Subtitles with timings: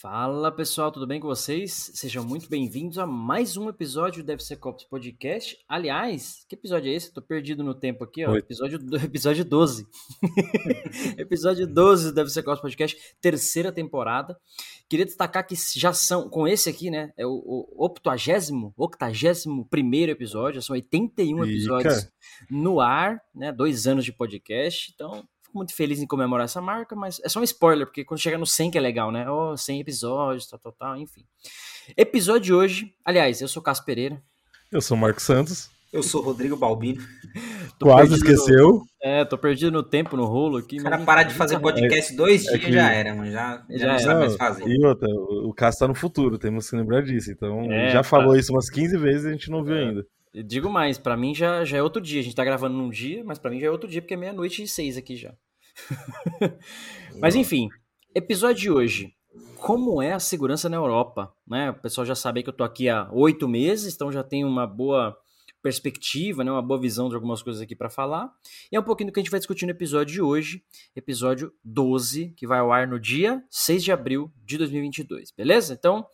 [0.00, 1.90] Fala pessoal, tudo bem com vocês?
[1.92, 5.58] Sejam muito bem-vindos a mais um episódio do Deve Ser Cops Podcast.
[5.68, 7.12] Aliás, que episódio é esse?
[7.12, 8.36] Tô perdido no tempo aqui, ó.
[8.36, 9.88] Episódio, do- episódio 12.
[11.18, 14.38] episódio 12 do Deve Ser Cops Podcast, terceira temporada.
[14.88, 17.12] Queria destacar que já são, com esse aqui, né?
[17.16, 17.32] É o,
[17.76, 22.12] o 80, 81 primeiro episódio, já são 81 Ih, episódios cara.
[22.48, 23.50] no ar, né?
[23.50, 27.40] Dois anos de podcast, então fico muito feliz em comemorar essa marca, mas é só
[27.40, 29.28] um spoiler, porque quando chegar no 100 que é legal, né?
[29.30, 31.24] Oh, 100 episódios, tal, tal, tal, enfim.
[31.96, 34.22] Episódio de hoje, aliás, eu sou o Cássio Pereira.
[34.70, 35.70] Eu sou o Marcos Santos.
[35.90, 37.02] Eu sou o Rodrigo Balbino.
[37.80, 38.82] Quase perdido esqueceu.
[39.02, 40.78] É, tô perdido no tempo, no rolo aqui.
[40.78, 43.30] O cara parar de fazer podcast dois é dias que- já era, mano.
[43.30, 43.98] Já, já, Já não era.
[44.02, 44.68] sabe mais fazer.
[44.68, 47.30] e outra, o Cássio tá no futuro, temos que lembrar disso.
[47.30, 48.04] Então, É, ele já tá.
[48.04, 50.04] falou isso umas 15 vezes e a gente não viu ainda.
[50.32, 52.20] Eu digo mais, pra mim já, já é outro dia.
[52.20, 54.16] A gente tá gravando num dia, mas pra mim já é outro dia, porque é
[54.16, 55.34] meia-noite e seis aqui já.
[57.20, 57.68] mas enfim,
[58.14, 59.14] episódio de hoje.
[59.56, 61.32] Como é a segurança na Europa?
[61.46, 61.70] Né?
[61.70, 64.66] O pessoal já sabe que eu tô aqui há oito meses, então já tenho uma
[64.66, 65.16] boa
[65.62, 66.52] perspectiva, né?
[66.52, 68.32] uma boa visão de algumas coisas aqui pra falar.
[68.70, 70.62] E é um pouquinho do que a gente vai discutir no episódio de hoje,
[70.94, 75.74] episódio 12, que vai ao ar no dia 6 de abril de 2022, beleza?
[75.74, 76.06] Então,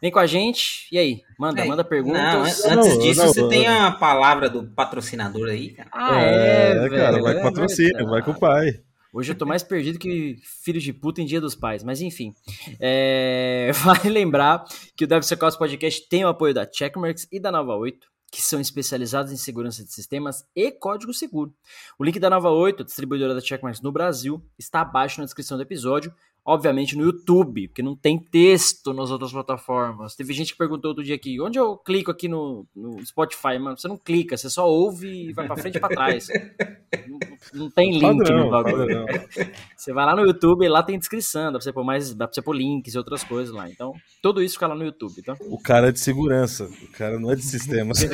[0.00, 0.86] vem com a gente.
[0.92, 2.20] E aí, manda, É, manda perguntas.
[2.22, 2.42] Não,
[2.72, 3.48] an- Não, antes disso, não, você não.
[3.48, 5.88] tem a palavra do patrocinador aí, cara.
[5.92, 8.10] Ah, é, cara, velho, vai é com patrocínio, verdade.
[8.10, 8.80] vai com o pai.
[9.12, 12.34] Hoje eu tô mais perdido que filho de puta em Dia dos Pais, mas enfim.
[12.80, 13.70] É...
[13.82, 14.64] Vale lembrar
[14.94, 18.06] que o Deve Ser Caos Podcast tem o apoio da Checkmarks e da Nova 8,
[18.30, 21.54] que são especializados em segurança de sistemas e código seguro.
[21.98, 25.56] O link da Nova 8, a distribuidora da Checkmarks no Brasil, está abaixo na descrição
[25.56, 26.12] do episódio,
[26.46, 30.14] obviamente no YouTube, porque não tem texto nas outras plataformas.
[30.14, 33.58] Teve gente que perguntou outro dia aqui, onde eu clico aqui no, no Spotify?
[33.58, 36.28] Mano, você não clica, você só ouve e vai pra frente e pra trás.
[37.08, 37.18] não,
[37.52, 39.06] não tem link no bagulho.
[39.76, 42.26] Você vai lá no YouTube e lá tem descrição, dá pra você pôr mais, dá
[42.26, 43.70] pra você pôr links e outras coisas lá.
[43.70, 43.92] Então,
[44.22, 45.36] tudo isso fica lá no YouTube, tá?
[45.42, 47.98] O cara é de segurança, o cara não é de sistemas.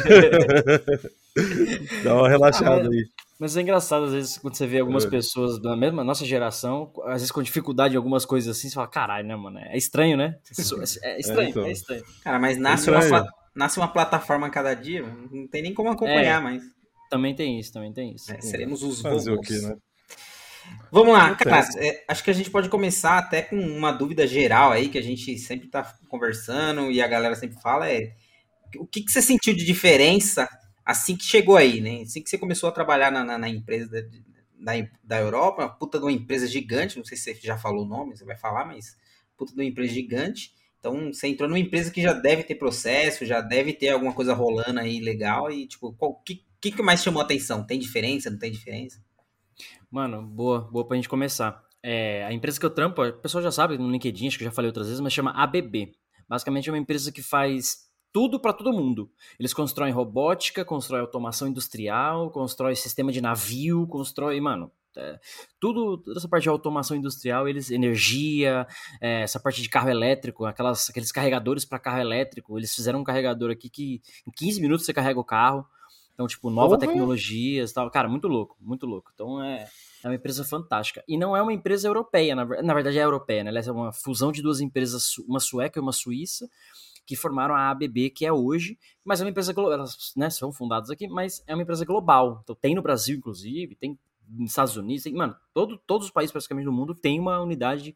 [2.05, 3.09] Dá uma relaxada aí.
[3.43, 5.11] Mas é engraçado, às vezes, quando você vê algumas É.
[5.11, 8.87] pessoas da mesma nossa geração, às vezes com dificuldade em algumas coisas assim, você fala,
[8.87, 9.59] caralho, né, mano?
[9.59, 10.39] É estranho, né?
[11.03, 11.67] É estranho, é, então.
[11.67, 12.05] estranho.
[12.23, 15.91] Cara, mas nasce, É uma, nasce uma plataforma a cada dia, não tem nem como
[15.91, 16.63] acompanhar, mas
[17.11, 18.33] Também tem isso, também tem isso.
[18.33, 19.75] é, seremos os Fazer quê, né?
[20.93, 21.67] Vamos lá, cara.
[21.79, 25.03] é, acho que a gente pode começar até com uma dúvida geral aí, que a
[25.03, 28.13] gente sempre tá conversando e a galera sempre fala, é
[28.79, 30.49] o que, que você sentiu de diferença
[30.85, 32.03] assim que chegou aí, né?
[32.03, 34.01] Assim que você começou a trabalhar na, na- na empresa da,
[34.75, 37.89] da, da Europa, puta de uma empresa gigante, não sei se você já falou o
[37.89, 38.97] nome, você vai falar, mas
[39.37, 40.55] puta de uma empresa gigante.
[40.79, 44.35] Então, você entrou numa empresa que já deve ter processo, já deve ter alguma coisa
[44.35, 47.65] rolando aí legal e, tipo, o que, que, mais chamou a atenção?
[47.65, 49.01] Tem diferença, não tem diferença?
[49.91, 51.63] Mano, boa, boa pra gente começar.
[51.83, 54.51] É, a empresa que eu trampo, o pessoal já sabe no LinkedIn, acho que já
[54.51, 55.93] falei outras vezes, mas chama ABB.
[56.29, 59.11] Basicamente é uma empresa que faz tudo para todo mundo.
[59.39, 65.19] Eles constroem robótica, constroem automação industrial, constroem sistema de navio, constroem, mano, é,
[65.59, 68.67] tudo, toda essa parte de automação industrial, eles energia,
[69.01, 73.05] é, essa parte de carro elétrico, aquelas, aqueles carregadores para carro elétrico, eles fizeram um
[73.05, 75.67] carregador aqui que em 15 minutos você carrega o carro.
[76.15, 76.87] Então, tipo, nova Porra!
[76.87, 77.91] tecnologias e tal.
[77.91, 79.11] Cara, muito louco, muito louco.
[79.15, 79.67] Então é,
[80.05, 81.03] é uma empresa fantástica.
[81.09, 83.51] E não é uma empresa europeia, na, na verdade é europeia, né?
[83.51, 86.49] Ela é uma fusão de duas empresas, uma sueca e uma suíça,
[87.07, 89.73] que formaram a ABB, que é hoje, mas é uma empresa global.
[89.73, 92.41] Elas né, são fundadas aqui, mas é uma empresa global.
[92.43, 96.33] Então tem no Brasil, inclusive, tem nos Estados Unidos, tem, mano, todo, todos os países
[96.33, 97.95] praticamente do mundo tem uma unidade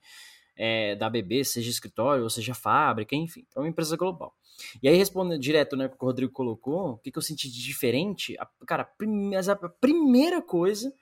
[0.56, 3.46] é, da ABB, seja escritório, ou seja fábrica, enfim.
[3.54, 4.34] É uma empresa global.
[4.82, 7.62] E aí, respondendo direto, né, que o Rodrigo colocou, o que, que eu senti de
[7.62, 8.36] diferente?
[8.38, 10.92] A- cara, a prime- a primeira coisa,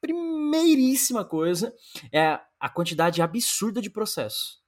[0.00, 1.74] primeiríssima coisa,
[2.12, 4.60] é a quantidade absurda de processos.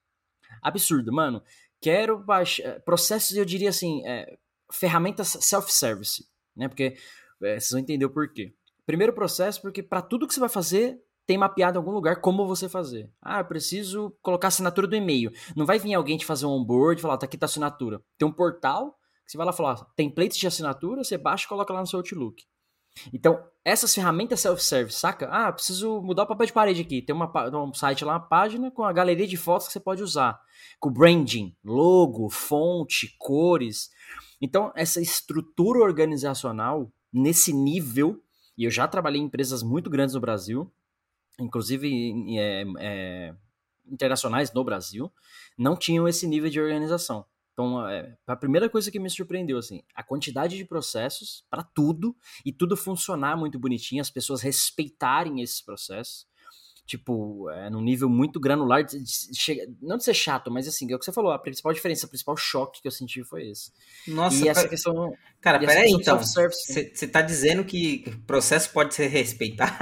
[0.62, 1.42] Absurdo, mano.
[1.84, 2.80] Quero baixar.
[2.80, 4.38] Processos, eu diria assim, é,
[4.72, 6.26] ferramentas self-service,
[6.56, 6.66] né?
[6.66, 6.96] Porque
[7.42, 8.54] é, vocês vão entender o porquê.
[8.86, 12.46] Primeiro processo, porque para tudo que você vai fazer, tem mapeado em algum lugar como
[12.46, 13.12] você fazer.
[13.20, 15.30] Ah, eu preciso colocar a assinatura do e-mail.
[15.54, 18.00] Não vai vir alguém te fazer um onboard e falar, tá aqui tá a assinatura.
[18.16, 18.92] Tem um portal,
[19.26, 21.98] que você vai lá falar, templates de assinatura, você baixa e coloca lá no seu
[21.98, 22.44] Outlook.
[23.12, 25.26] Então, essas ferramentas self-service, saca?
[25.30, 27.02] Ah, preciso mudar o papel de parede aqui.
[27.02, 30.02] Tem uma, um site lá, uma página com a galeria de fotos que você pode
[30.02, 30.40] usar.
[30.78, 33.90] Com branding, logo, fonte, cores.
[34.40, 38.22] Então, essa estrutura organizacional, nesse nível,
[38.56, 40.70] e eu já trabalhei em empresas muito grandes no Brasil,
[41.40, 43.34] inclusive é, é,
[43.90, 45.12] internacionais no Brasil,
[45.58, 47.24] não tinham esse nível de organização.
[47.54, 52.14] Então, é, a primeira coisa que me surpreendeu, assim, a quantidade de processos para tudo
[52.44, 56.26] e tudo funcionar muito bonitinho, as pessoas respeitarem esses processos
[56.86, 60.90] tipo, é, num nível muito granular, de, de, de, não de ser chato, mas assim,
[60.90, 63.48] é o que você falou, a principal diferença, o principal choque que eu senti foi
[63.48, 63.72] esse.
[64.06, 65.12] Nossa, e essa questão.
[65.40, 66.18] Cara, peraí, então.
[66.18, 69.74] Você tá dizendo que o processo pode ser respeitado?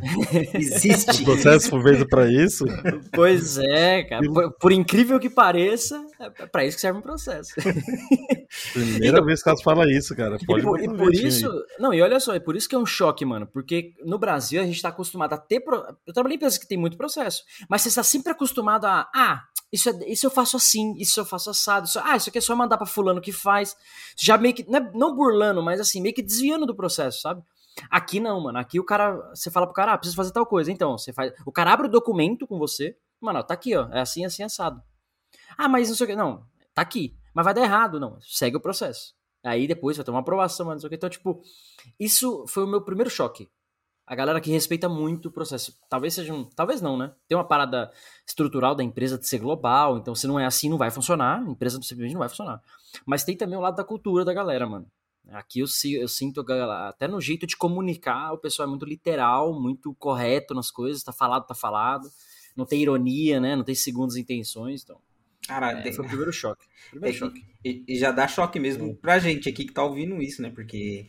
[0.54, 1.06] Existe.
[1.22, 2.64] O processo foi feito para isso?
[3.12, 4.24] Pois é, cara.
[4.26, 7.52] Por, por, incrível que pareça, é para isso que serve um processo.
[8.72, 10.38] Primeira então, vez que elas falam isso, cara.
[10.46, 11.50] Pode e por, e por isso.
[11.50, 11.64] Aí.
[11.78, 13.46] Não, e olha só, é por isso que é um choque, mano.
[13.46, 15.60] Porque no Brasil a gente tá acostumado a ter.
[15.60, 15.84] Pro,
[16.16, 17.44] trabalhei em empresas que tem muito processo.
[17.68, 19.08] Mas você está sempre acostumado a.
[19.14, 21.86] Ah, isso, é, isso eu faço assim, isso eu faço assado.
[21.86, 23.76] Isso, ah, isso aqui é só mandar para fulano que faz.
[24.16, 24.68] Já meio que.
[24.68, 27.42] Não, é, não burlando, mas assim, meio que desviando do processo, sabe?
[27.90, 28.58] Aqui não, mano.
[28.58, 29.14] Aqui o cara.
[29.34, 30.72] Você fala pro cara, ah, precisa fazer tal coisa.
[30.72, 31.32] Então, você faz.
[31.44, 32.96] O cara abre o documento com você.
[33.20, 33.88] Mano, tá aqui, ó.
[33.92, 34.82] É assim, assim, assado.
[35.56, 36.16] Ah, mas não sei o que.
[36.16, 37.16] Não, tá aqui.
[37.34, 38.18] Mas vai dar errado, não.
[38.20, 39.14] Segue o processo.
[39.44, 40.96] Aí depois vai ter uma aprovação, não sei o que.
[40.96, 41.42] Então, tipo,
[42.00, 43.48] isso foi o meu primeiro choque.
[44.06, 45.76] A galera que respeita muito o processo.
[45.88, 46.44] Talvez seja um.
[46.44, 47.12] Talvez não, né?
[47.26, 47.90] Tem uma parada
[48.26, 51.42] estrutural da empresa de ser global, então se não é assim, não vai funcionar.
[51.42, 52.62] A empresa simplesmente não vai funcionar.
[53.04, 54.86] Mas tem também o lado da cultura da galera, mano.
[55.30, 55.66] Aqui eu,
[56.00, 56.44] eu sinto,
[56.88, 61.12] até no jeito de comunicar, o pessoal é muito literal, muito correto nas coisas, tá
[61.12, 62.08] falado, tá falado.
[62.56, 63.56] Não tem ironia, né?
[63.56, 65.00] Não tem segundas intenções, então.
[65.46, 66.64] Cara, é, foi o primeiro choque.
[66.90, 67.44] Primeiro é, choque.
[67.64, 70.50] E, e, já dá choque mesmo pra gente aqui que tá ouvindo isso, né?
[70.50, 71.06] Porque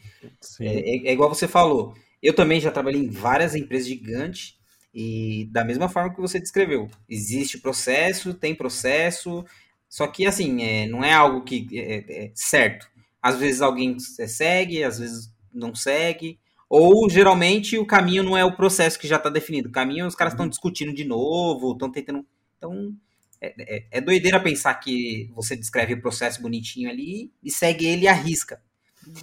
[0.59, 1.95] é, é, é, igual você falou.
[2.21, 4.57] Eu também já trabalhei em várias empresas gigantes
[4.93, 6.89] e da mesma forma que você descreveu.
[7.07, 9.45] Existe processo, tem processo,
[9.87, 12.87] só que assim, é, não é algo que é, é certo.
[13.21, 16.39] Às vezes alguém segue, às vezes não segue.
[16.69, 19.69] Ou geralmente o caminho não é o processo que já está definido.
[19.69, 20.49] O caminho os caras estão uhum.
[20.49, 22.25] discutindo de novo, estão tentando.
[22.57, 22.93] Então,
[23.39, 28.07] é, é, é, doideira pensar que você descreve o processo bonitinho ali e segue ele
[28.07, 28.61] à risca.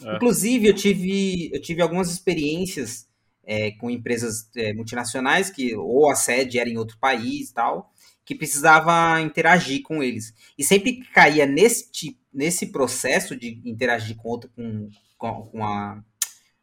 [0.04, 0.16] É.
[0.16, 3.08] Inclusive, eu tive, eu tive algumas experiências
[3.44, 7.92] é, com empresas é, multinacionais que ou a sede era em outro país tal,
[8.24, 10.34] que precisava interagir com eles.
[10.56, 11.88] E sempre que caía nesse,
[12.32, 14.88] nesse processo de interagir com outro, com,
[15.18, 16.02] com, com a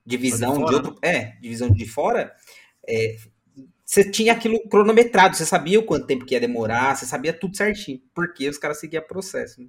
[0.06, 0.96] divisão de, de, outro.
[1.02, 2.34] É, divisão de fora,
[2.88, 3.16] é,
[3.86, 7.56] você tinha aquilo cronometrado, você sabia o quanto tempo que ia demorar, você sabia tudo
[7.58, 9.62] certinho, porque os caras seguiam processo.
[9.62, 9.68] Né?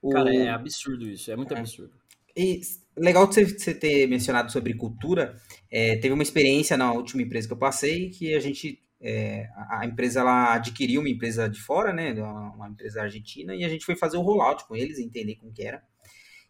[0.00, 0.10] O...
[0.10, 1.58] Cara, é absurdo isso, é muito é.
[1.58, 1.94] absurdo.
[2.36, 2.60] E
[2.96, 5.36] legal você, você ter mencionado sobre cultura.
[5.70, 8.80] É, teve uma experiência na última empresa que eu passei que a gente.
[8.98, 12.12] É, a empresa ela adquiriu uma empresa de fora, né?
[12.14, 15.62] Uma, empresa argentina, e a gente foi fazer o rollout com eles, entender como que
[15.62, 15.82] era.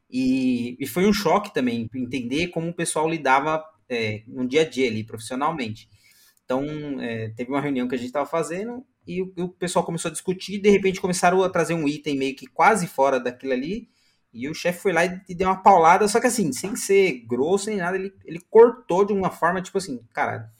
[0.09, 4.65] E, e foi um choque também entender como o pessoal lidava é, no dia a
[4.69, 5.89] dia ali, profissionalmente.
[6.45, 6.65] Então,
[7.01, 10.13] é, teve uma reunião que a gente estava fazendo e o, o, pessoal começou a
[10.13, 13.89] discutir, e de repente começaram a trazer um item meio que quase fora daquilo ali,
[14.37, 17.71] e o chefe foi lá e deu uma paulada, só que assim, sem ser grosso
[17.71, 20.53] nem nada, ele, ele cortou de uma forma, tipo assim, cara,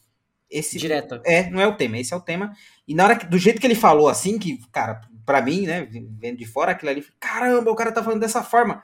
[0.51, 0.79] esse...
[0.79, 1.21] Direta.
[1.25, 2.53] É, não é o tema, esse é o tema.
[2.89, 5.87] E na hora que, do jeito que ele falou assim, que, cara, para mim, né,
[5.91, 8.83] vendo de fora aquilo ali, caramba, o cara tá falando dessa forma.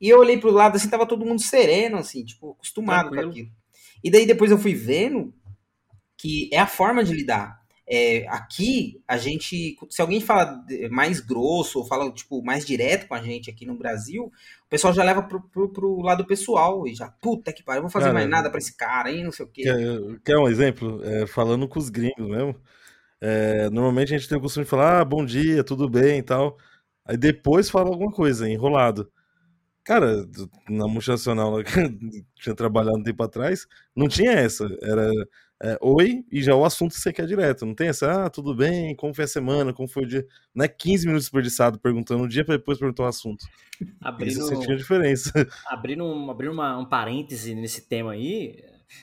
[0.00, 3.24] E eu olhei pro lado assim, tava todo mundo sereno, assim, tipo, acostumado Tranquilo.
[3.24, 3.50] com aquilo.
[4.02, 5.34] E daí depois eu fui vendo
[6.16, 7.59] que é a forma de lidar.
[7.92, 13.14] É, aqui, a gente, se alguém fala mais grosso ou fala, tipo, mais direto com
[13.14, 16.94] a gente aqui no Brasil, o pessoal já leva pro, pro, pro lado pessoal e
[16.94, 19.32] já, puta que pariu, eu vou fazer cara, mais nada para esse cara aí, não
[19.32, 19.62] sei o quê.
[19.64, 21.02] Quer, quer um exemplo?
[21.02, 22.54] É, falando com os gringos mesmo,
[23.20, 26.22] é, normalmente a gente tem o costume de falar, ah, bom dia, tudo bem e
[26.22, 26.56] tal,
[27.04, 29.10] aí depois fala alguma coisa, enrolado.
[29.82, 30.24] Cara,
[30.68, 33.66] na multinacional que tinha trabalhado um tempo atrás,
[33.96, 34.68] não tinha essa.
[34.80, 35.10] Era
[35.62, 37.66] é, oi e já o assunto você quer direto.
[37.66, 40.26] Não tem essa, ah, tudo bem, como foi a semana, como foi o dia.
[40.54, 43.44] Não é 15 minutos desperdiçado perguntando um dia para depois perguntar o assunto.
[44.00, 45.30] Abrindo, Isso diferença.
[45.68, 48.56] Abrindo, um, abrindo uma, um parêntese nesse tema aí,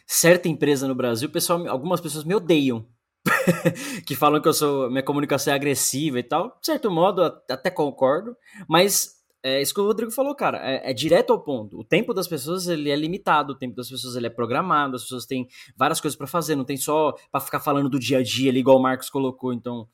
[0.05, 2.85] certa empresa no Brasil, pessoal, algumas pessoas me odeiam.
[4.07, 6.57] que falam que eu sou minha comunicação é agressiva e tal.
[6.59, 8.35] De certo modo, até concordo,
[8.67, 10.57] mas é isso que o Rodrigo falou, cara.
[10.57, 11.79] É, é, direto ao ponto.
[11.79, 15.03] O tempo das pessoas ele é limitado, o tempo das pessoas ele é programado, as
[15.03, 18.23] pessoas têm várias coisas para fazer, não tem só para ficar falando do dia a
[18.23, 19.53] dia ali, igual o Marcos colocou.
[19.53, 19.87] Então,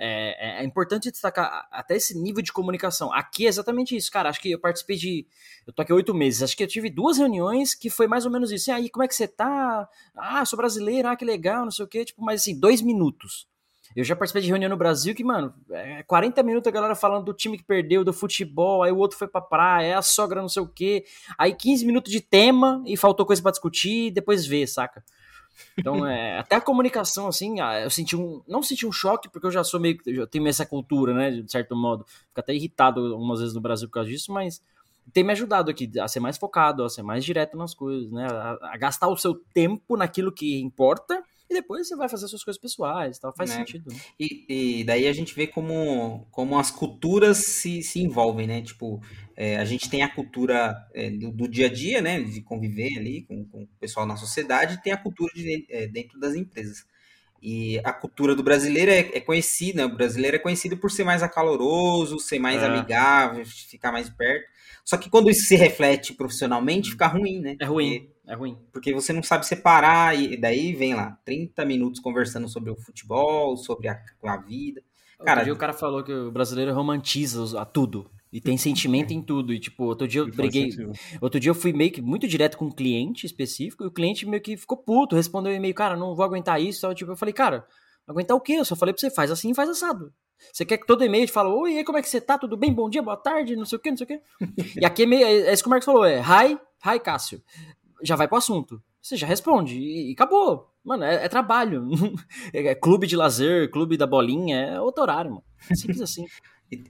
[0.00, 3.12] é, é, é, importante destacar até esse nível de comunicação.
[3.12, 4.28] Aqui é exatamente isso, cara.
[4.28, 5.26] Acho que eu participei de.
[5.66, 6.42] Eu tô aqui oito meses.
[6.42, 8.70] Acho que eu tive duas reuniões que foi mais ou menos isso.
[8.70, 9.88] E aí, como é que você tá?
[10.16, 12.04] Ah, sou brasileiro, ah, que legal, não sei o quê.
[12.04, 13.48] Tipo, mas assim, dois minutos.
[13.96, 17.24] Eu já participei de reunião no Brasil que, mano, é 40 minutos a galera falando
[17.24, 20.40] do time que perdeu, do futebol, aí o outro foi pra praia, é a sogra
[20.40, 21.04] não sei o quê.
[21.36, 25.02] Aí 15 minutos de tema e faltou coisa para discutir, depois ver, saca?
[25.76, 28.42] Então, é, até a comunicação, assim, ah, eu senti um.
[28.46, 29.98] Não senti um choque, porque eu já sou meio.
[30.06, 31.30] Eu tenho essa cultura, né?
[31.30, 32.04] De certo modo.
[32.06, 34.62] Fico até irritado algumas vezes no Brasil por causa disso, mas
[35.12, 38.26] tem me ajudado aqui a ser mais focado, a ser mais direto nas coisas, né?
[38.30, 42.44] A, a gastar o seu tempo naquilo que importa e depois você vai fazer suas
[42.44, 43.34] coisas pessoais tal.
[43.34, 43.56] Faz né?
[43.56, 43.90] sentido.
[43.90, 43.98] Né?
[44.20, 48.60] E, e, daí a gente vê como, como as culturas se, se envolvem, né?
[48.60, 49.00] Tipo,
[49.34, 52.20] é, a gente tem a cultura é, do, do, dia a dia, né?
[52.20, 55.86] De conviver ali com, com o pessoal na sociedade, e tem a cultura de, é,
[55.86, 56.84] dentro das empresas.
[57.40, 61.22] E a cultura do brasileiro é, é, conhecida, o brasileiro é conhecido por ser mais
[61.22, 62.66] acaloroso, ser mais é.
[62.66, 64.57] amigável, ficar mais perto.
[64.88, 67.56] Só que quando isso se reflete profissionalmente, fica ruim, né?
[67.60, 67.98] É ruim.
[68.00, 68.58] Porque é ruim.
[68.72, 73.54] Porque você não sabe separar, e daí vem lá, 30 minutos conversando sobre o futebol,
[73.58, 74.82] sobre a, a vida.
[75.18, 78.10] Cara, outro dia o cara falou que o brasileiro romantiza a tudo.
[78.32, 79.52] E tem sentimento em tudo.
[79.52, 80.70] E, tipo, outro dia eu briguei.
[81.20, 84.24] Outro dia eu fui meio que muito direto com um cliente específico, e o cliente
[84.24, 86.78] meio que ficou puto, respondeu e-mail, cara, não vou aguentar isso.
[86.78, 87.66] Então, tipo, eu falei, cara,
[88.06, 88.54] aguentar o quê?
[88.54, 90.10] Eu só falei pra você, faz assim faz assado.
[90.52, 92.38] Você quer que todo e-mail te fale, oi, como é que você tá?
[92.38, 92.72] Tudo bem?
[92.72, 94.20] Bom dia, boa tarde, não sei o quê, não sei o quê.
[94.80, 97.42] e aqui é, meio, é, é isso que o Marcos falou, é hi, hi, Cássio
[98.02, 98.82] já vai pro assunto.
[99.00, 100.70] Você já responde e, e acabou.
[100.84, 101.88] Mano, é, é trabalho.
[102.52, 105.44] é, clube de lazer, clube da bolinha, é outro horário, mano.
[105.70, 106.26] É simples assim.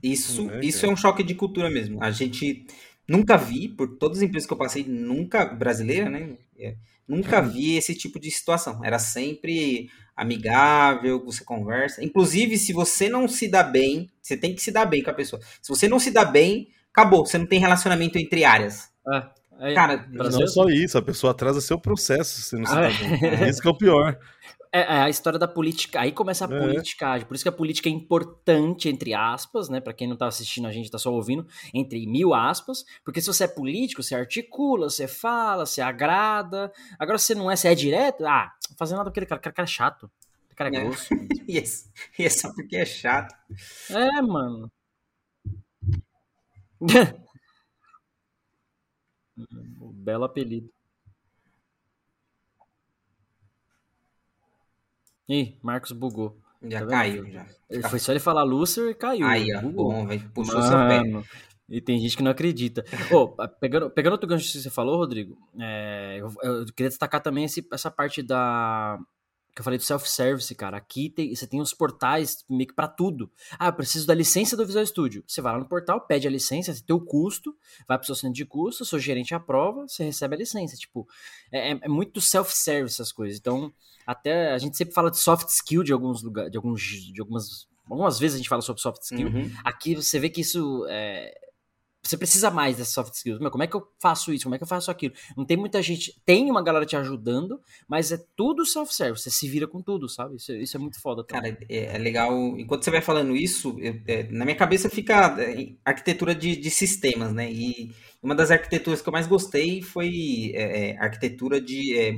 [0.03, 2.03] Isso, é, isso é um choque de cultura mesmo.
[2.03, 2.67] A gente
[3.09, 6.37] nunca vi, por todas as empresas que eu passei, nunca, brasileira, né?
[6.59, 6.75] É,
[7.07, 8.85] nunca vi esse tipo de situação.
[8.85, 12.05] Era sempre amigável, você conversa.
[12.05, 15.15] Inclusive, se você não se dá bem, você tem que se dar bem com a
[15.15, 15.41] pessoa.
[15.63, 17.25] Se você não se dá bem, acabou.
[17.25, 18.91] Você não tem relacionamento entre áreas.
[19.15, 19.39] É.
[19.61, 22.95] Aí, Cara, não só isso, a pessoa atrasa seu processo, você não ah, sabe.
[23.25, 23.49] É.
[23.49, 24.17] Isso que é o pior.
[24.73, 26.01] É, é, a história da política.
[26.01, 26.59] Aí começa a é.
[26.61, 27.27] politicagem.
[27.27, 29.81] Por isso que a política é importante, entre aspas, né?
[29.81, 32.85] Pra quem não tá assistindo, a gente tá só ouvindo, entre mil aspas.
[33.05, 36.73] Porque se você é político, você articula, você fala, você agrada.
[36.99, 39.39] Agora, se você não é, você é direto, ah, fazendo nada com aquele cara.
[39.39, 40.11] Aquele cara é chato.
[40.51, 40.85] Aquele cara é, é.
[40.85, 41.09] grosso.
[41.49, 43.35] e, é, é só porque é chato.
[43.91, 44.71] É, mano.
[49.95, 50.71] Belo apelido.
[55.29, 56.39] Ih, Marcos bugou.
[56.63, 57.47] Já tá caiu, já.
[57.89, 59.27] Foi só ele falar Lúcio e caiu.
[59.27, 60.29] Aí, ó, bom, velho.
[60.35, 60.79] Puxou Mano, seu
[61.23, 61.29] pé.
[61.69, 62.85] E tem gente que não acredita.
[63.13, 63.29] oh,
[63.61, 67.67] pegando, pegando outro gancho que você falou, Rodrigo, é, eu, eu, queria destacar também esse,
[67.71, 68.99] essa parte da,
[69.59, 70.77] que eu falei do self-service, cara.
[70.77, 73.29] Aqui tem, você tem os portais meio que pra tudo.
[73.59, 75.25] Ah, eu preciso da licença do Visual Studio.
[75.27, 77.53] Você vai lá no portal, pede a licença, você tem o custo,
[77.87, 80.77] vai pro seu centro de custo, seu gerente aprova, você recebe a licença.
[80.77, 81.09] Tipo,
[81.51, 83.37] é, é, é muito self-service essas coisas.
[83.37, 83.73] Então,
[84.07, 87.67] até a gente sempre fala de soft skill de alguns lugares, de alguns, de algumas,
[87.91, 89.27] algumas vezes a gente fala sobre soft skill.
[89.27, 89.51] Uhum.
[89.65, 91.37] Aqui você vê que isso é,
[92.09, 93.39] você precisa mais dessas soft skills.
[93.39, 94.45] Meu, como é que eu faço isso?
[94.45, 95.13] Como é que eu faço aquilo?
[95.37, 96.19] Não tem muita gente.
[96.25, 99.25] Tem uma galera te ajudando, mas é tudo self-service.
[99.25, 100.37] Você se vira com tudo, sabe?
[100.37, 101.23] Isso, isso é muito foda.
[101.23, 101.53] Também.
[101.53, 102.33] Cara, é, é, legal.
[102.59, 106.71] Enquanto você vai falando isso, eu, é, na minha cabeça fica é, arquitetura de, de,
[106.71, 107.53] sistemas, né?
[107.53, 112.17] E uma das arquiteturas que eu mais gostei foi é, é, arquitetura de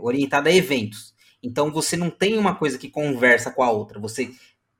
[0.00, 1.14] orientada a eventos.
[1.42, 4.00] Então você não tem uma coisa que conversa com a outra.
[4.00, 4.30] Você,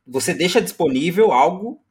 [0.07, 1.83] você deixa disponível algo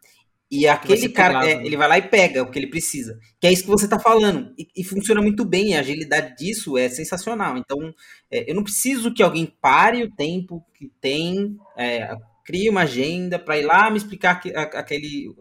[0.51, 3.19] e aquele cara, é, ele vai lá e pega o que ele precisa.
[3.39, 4.51] Que é isso que você está falando.
[4.57, 5.75] E, e, funciona muito bem.
[5.75, 7.55] A agilidade disso é sensacional.
[7.55, 7.93] Então,
[8.31, 13.37] é, eu não preciso que alguém pare o tempo que tem, é, crie uma agenda
[13.37, 14.41] para ir lá me explicar
[14.73, 15.35] aquele,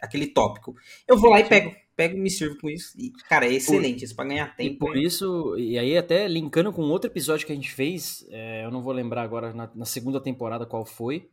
[0.00, 0.74] aquele tópico.
[1.06, 1.74] Eu vou lá e pego.
[1.94, 2.94] Pego e me sirvo com isso.
[2.96, 4.72] E, cara, é excelente por, isso para ganhar tempo.
[4.72, 8.64] E por isso, e aí até linkando com outro episódio que a gente fez, é,
[8.64, 11.28] eu não vou lembrar agora na, na segunda temporada qual foi,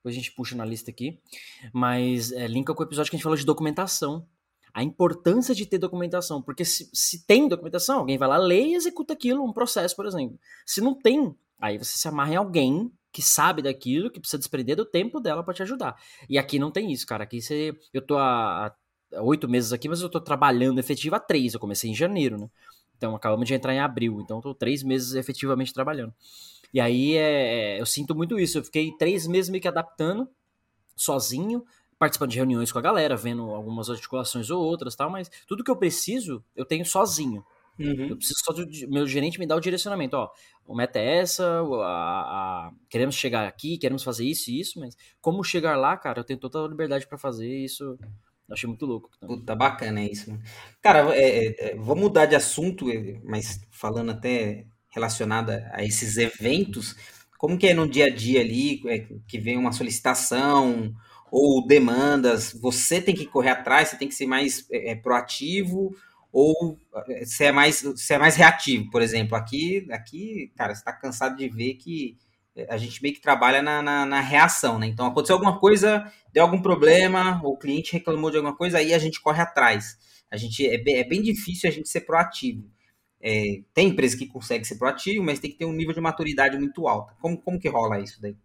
[0.00, 1.20] depois a gente puxa na lista aqui.
[1.72, 4.26] Mas é, linka com o episódio que a gente falou de documentação.
[4.72, 6.40] A importância de ter documentação.
[6.40, 10.06] Porque se, se tem documentação, alguém vai lá, lê e executa aquilo, um processo, por
[10.06, 10.38] exemplo.
[10.64, 14.76] Se não tem, aí você se amarra em alguém que sabe daquilo, que precisa desprender
[14.76, 15.96] do tempo dela para te ajudar.
[16.28, 17.24] E aqui não tem isso, cara.
[17.24, 17.76] Aqui você.
[17.92, 18.74] Eu tô há
[19.22, 21.52] oito meses aqui, mas eu tô trabalhando efetivo há três.
[21.52, 22.48] Eu comecei em janeiro, né?
[22.96, 24.20] Então acabamos de entrar em abril.
[24.20, 26.14] Então tô três meses efetivamente trabalhando.
[26.72, 28.58] E aí é, é, eu sinto muito isso.
[28.58, 30.28] Eu fiquei três meses meio que adaptando,
[30.96, 31.64] sozinho,
[31.98, 35.70] participando de reuniões com a galera, vendo algumas articulações ou outras tal, mas tudo que
[35.70, 37.44] eu preciso, eu tenho sozinho.
[37.78, 38.08] Uhum.
[38.08, 40.30] Eu preciso só do meu gerente me dar o direcionamento, ó,
[40.66, 41.44] o meta é essa,
[41.82, 46.20] a, a- queremos chegar aqui, queremos fazer isso e isso, mas como chegar lá, cara,
[46.20, 47.98] eu tenho total liberdade pra fazer isso.
[48.48, 49.10] Eu achei muito louco.
[49.18, 49.38] também.
[49.38, 50.36] Puta, bacana isso.
[50.82, 56.16] Cara, é, é, é, vou mudar de assunto, é, mas falando até relacionado a esses
[56.16, 56.96] eventos,
[57.38, 60.94] como que é no dia a dia ali, é, que vem uma solicitação
[61.30, 65.94] ou demandas, você tem que correr atrás, você tem que ser mais é, é, proativo
[66.32, 66.78] ou
[67.08, 70.92] é, você é mais, você é mais reativo, por exemplo, aqui, aqui, cara, você tá
[70.92, 72.18] cansado de ver que
[72.68, 74.86] a gente meio que trabalha na, na, na reação, né?
[74.86, 78.98] Então aconteceu alguma coisa, deu algum problema, o cliente reclamou de alguma coisa, aí a
[78.98, 79.96] gente corre atrás.
[80.30, 82.68] A gente é bem, é bem difícil a gente ser proativo.
[83.20, 86.56] É, tem empresa que consegue ser proativo, mas tem que ter um nível de maturidade
[86.58, 87.14] muito alto.
[87.20, 88.36] Como, como que rola isso daí?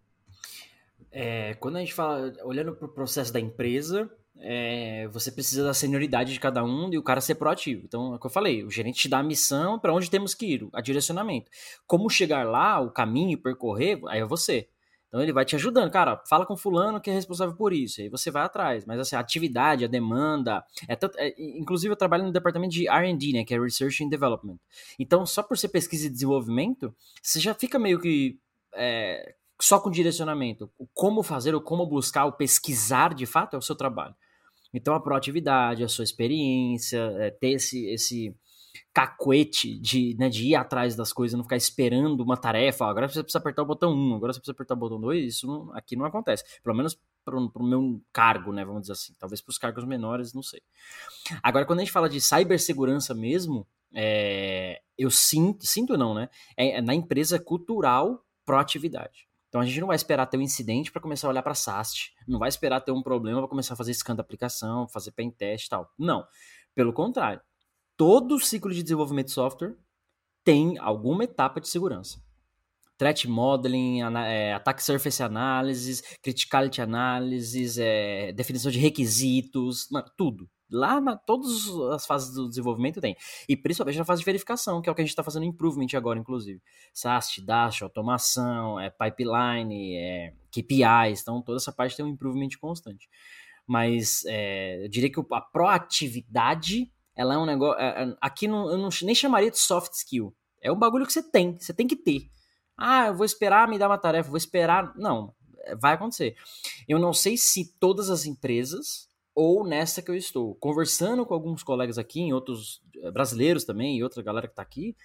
[1.10, 5.72] É, quando a gente fala, olhando para o processo da empresa, é, você precisa da
[5.72, 7.82] senioridade de cada um e o cara ser proativo.
[7.84, 10.34] Então, é o que eu falei, o gerente te dá a missão para onde temos
[10.34, 11.50] que ir, a direcionamento.
[11.86, 14.68] Como chegar lá, o caminho, percorrer, aí é você.
[15.08, 18.08] Então ele vai te ajudando, cara, fala com fulano que é responsável por isso, aí
[18.08, 18.84] você vai atrás.
[18.84, 22.88] Mas assim, a atividade, a demanda, é tanto, é, inclusive eu trabalho no departamento de
[22.88, 24.58] R&D, né, que é Research and Development.
[24.98, 28.38] Então, só por ser pesquisa e desenvolvimento, você já fica meio que
[28.74, 30.70] é, só com direcionamento.
[30.78, 34.14] O como fazer, o como buscar, o pesquisar de fato é o seu trabalho.
[34.72, 38.34] Então a proatividade, a sua experiência, é, ter esse, esse
[38.92, 42.86] cacuete de, né, de ir atrás das coisas, não ficar esperando uma tarefa.
[42.86, 45.24] agora você precisa apertar o botão 1, agora você precisa apertar o botão 2.
[45.36, 46.44] Isso não- aqui não acontece.
[46.62, 48.64] Pelo menos para o meu cargo, né?
[48.64, 49.12] Vamos dizer assim.
[49.18, 50.62] Talvez para os cargos menores, não sei.
[51.42, 56.28] Agora, quando a gente fala de cibersegurança mesmo, é, eu sinto, sinto não, né?
[56.56, 59.26] É, é na empresa cultural proatividade.
[59.48, 62.12] Então a gente não vai esperar ter um incidente para começar a olhar para SAST,
[62.28, 65.30] não vai esperar ter um problema para começar a fazer scan da aplicação, fazer pen
[65.30, 65.90] test e tal.
[65.98, 66.26] Não.
[66.74, 67.40] Pelo contrário,
[67.96, 69.76] todo ciclo de desenvolvimento de software
[70.44, 72.22] tem alguma etapa de segurança.
[72.96, 80.48] Threat modeling, é, attack surface analysis, criticality analysis, é, definição de requisitos, tudo.
[80.70, 83.16] Lá na todas as fases do desenvolvimento tem.
[83.48, 85.86] E principalmente na fase de verificação, que é o que a gente está fazendo improvement
[85.94, 86.60] agora, inclusive.
[86.92, 93.08] SAST, Dash, automação, é, pipeline, é, KPIs, então toda essa parte tem um improvement constante.
[93.66, 97.80] Mas é, eu diria que a proatividade, ela é um negócio.
[97.80, 100.34] é, é, aqui não, eu não, nem chamaria de soft skill.
[100.60, 102.28] É um bagulho que você tem, você tem que ter.
[102.76, 104.94] Ah, eu vou esperar me dar uma tarefa, vou esperar.
[104.96, 106.36] Não, é, vai acontecer.
[106.86, 110.54] Eu não sei se todas as empresas ou nessa que eu estou.
[110.56, 114.62] Conversando com alguns colegas aqui, em outros eh, brasileiros também, e outra galera que está
[114.62, 114.96] aqui,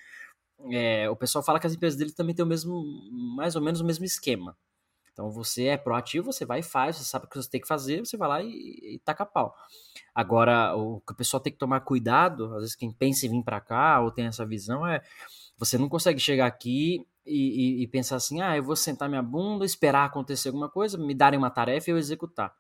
[0.72, 2.84] é, o pessoal fala que as empresas deles também têm o mesmo,
[3.36, 4.56] mais ou menos o mesmo esquema.
[5.22, 7.68] Então você é proativo, você vai e faz, você sabe o que você tem que
[7.68, 9.54] fazer, você vai lá e, e taca pau.
[10.16, 13.44] Agora, o que o pessoal tem que tomar cuidado, às vezes quem pensa em vir
[13.44, 15.02] para cá ou tem essa visão, é
[15.58, 19.22] você não consegue chegar aqui e, e- e pensar assim, ah, eu vou sentar minha
[19.22, 22.54] bunda, esperar acontecer alguma coisa, me darem uma tarefa e eu executar.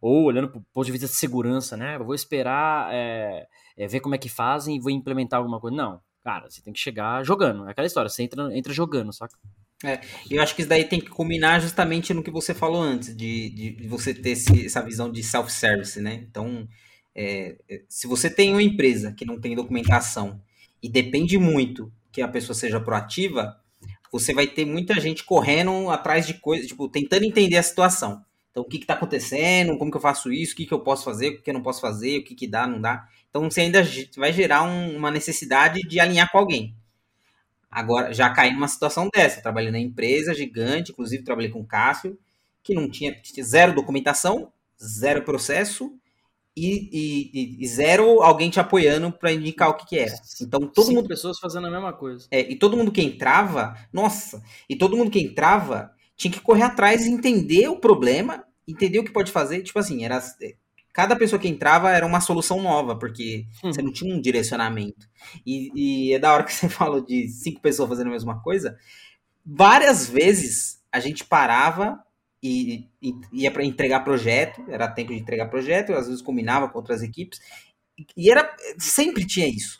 [0.00, 1.96] Ou olhando para o ponto de vista de segurança, né?
[1.96, 5.76] Eu vou esperar é, é, ver como é que fazem e vou implementar alguma coisa.
[5.76, 7.66] Não, cara, você tem que chegar jogando.
[7.68, 9.36] É aquela história, você entra, entra jogando, saca?
[10.30, 13.50] Eu acho que isso daí tem que culminar justamente no que você falou antes, de,
[13.50, 16.24] de- você ter esse- essa visão de self-service, né?
[16.28, 16.66] Então,
[17.14, 20.40] é, é, se você tem uma empresa que não tem documentação
[20.82, 23.56] e depende muito que a pessoa seja proativa,
[24.12, 28.22] você vai ter muita gente correndo atrás de coisas, tipo, tentando entender a situação.
[28.50, 31.04] Então, o que está acontecendo, como que eu faço isso, o que, que eu posso
[31.04, 33.06] fazer, o que eu não posso fazer, o que, que dá, não dá.
[33.28, 33.82] Então, você ainda
[34.16, 36.74] vai gerar um- uma necessidade de alinhar com alguém.
[37.76, 39.40] Agora, já caí numa situação dessa.
[39.42, 42.18] Trabalhei na empresa gigante, inclusive trabalhei com o Cássio,
[42.62, 44.50] que não tinha, tinha zero documentação,
[44.82, 45.92] zero processo
[46.56, 50.14] e, e- e- zero alguém te apoiando para indicar o que, que era.
[50.40, 51.08] Então, todo Cinco mundo.
[51.08, 52.26] pessoas fazendo a mesma coisa.
[52.30, 56.62] é, e todo mundo que entrava, nossa, e todo mundo que entrava tinha que correr
[56.62, 59.62] atrás e entender o problema, entender o que pode fazer.
[59.62, 60.18] Tipo assim, era.
[60.96, 65.06] Cada pessoa que entrava era uma solução nova, porque você não tinha um direcionamento.
[65.44, 68.78] E, e é da hora que você falou de cinco pessoas fazendo a mesma coisa.
[69.44, 72.02] Várias vezes a gente parava
[72.42, 76.78] e, e ia para entregar projeto, era tempo de entregar projeto, às vezes combinava com
[76.78, 77.40] outras equipes,
[78.16, 79.78] e era sempre tinha isso.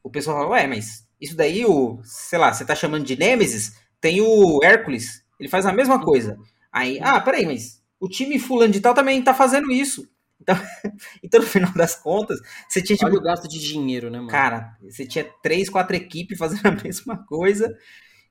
[0.00, 3.72] O pessoal falava, ué, mas isso daí, o, sei lá, você tá chamando de Nemesis,
[4.00, 6.38] tem o Hércules, ele faz a mesma coisa.
[6.72, 10.08] Aí, ah, peraí, mas o time fulano de tal também tá fazendo isso.
[10.42, 10.56] Então,
[11.22, 14.30] então no final das contas, você tinha tipo, Olha o gasto de dinheiro, né, mano?
[14.30, 17.74] Cara, você tinha três, quatro equipes fazendo a mesma coisa.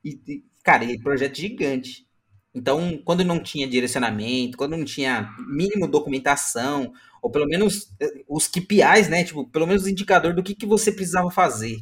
[0.04, 2.06] E, e, cara, e projeto gigante.
[2.54, 8.48] Então, quando não tinha direcionamento, quando não tinha mínimo documentação, ou pelo menos eh, os
[8.48, 9.24] KPIs, né?
[9.24, 11.78] Tipo, pelo menos o indicador do que, que você precisava fazer.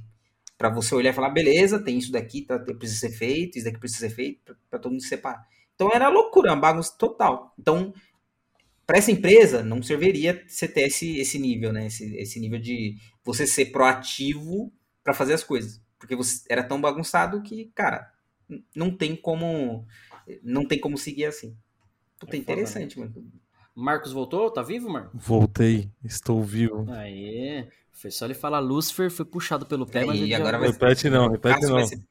[0.57, 3.79] Para você olhar e falar, beleza, tem isso daqui, tá, precisa ser feito, isso daqui
[3.79, 5.43] precisa ser feito, para todo mundo separar.
[5.73, 7.53] Então era loucura, uma bagunça total.
[7.57, 7.93] Então,
[8.89, 11.85] para essa empresa, não serviria você ter esse, esse nível, né?
[11.85, 14.73] Esse, esse nível de você ser proativo
[15.03, 15.79] para fazer as coisas.
[15.99, 18.11] Porque você era tão bagunçado que, cara,
[18.75, 19.85] não tem como
[20.41, 21.55] não tem como seguir assim.
[22.19, 23.13] Puta, é interessante, foda, né?
[23.15, 23.31] mano.
[23.75, 24.49] Marcos voltou?
[24.49, 25.23] Tá vivo, Marcos?
[25.23, 26.91] Voltei, estou vivo.
[26.91, 27.67] Aê.
[27.91, 30.61] Foi só ele falar Lucifer, foi puxado pelo pé, mas ele agora já...
[30.61, 31.85] vai Repete não, repete não.
[31.85, 32.03] Ser...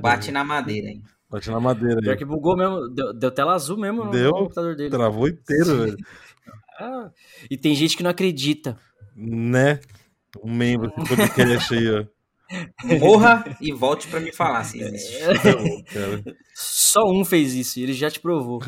[0.00, 1.02] Bate na madeira, hein?
[1.34, 2.00] Bate na madeira.
[2.00, 4.88] Pior que bugou mesmo, deu, deu tela azul mesmo no deu, computador dele.
[4.88, 5.96] Travou inteiro, velho.
[6.78, 7.10] ah,
[7.50, 8.78] e tem gente que não acredita.
[9.16, 9.80] Né?
[10.40, 12.04] Um membro do podcast aí, ó.
[13.00, 15.16] Morra e volte para me falar se existe.
[15.16, 18.62] É, Só um fez isso, e ele já te provou.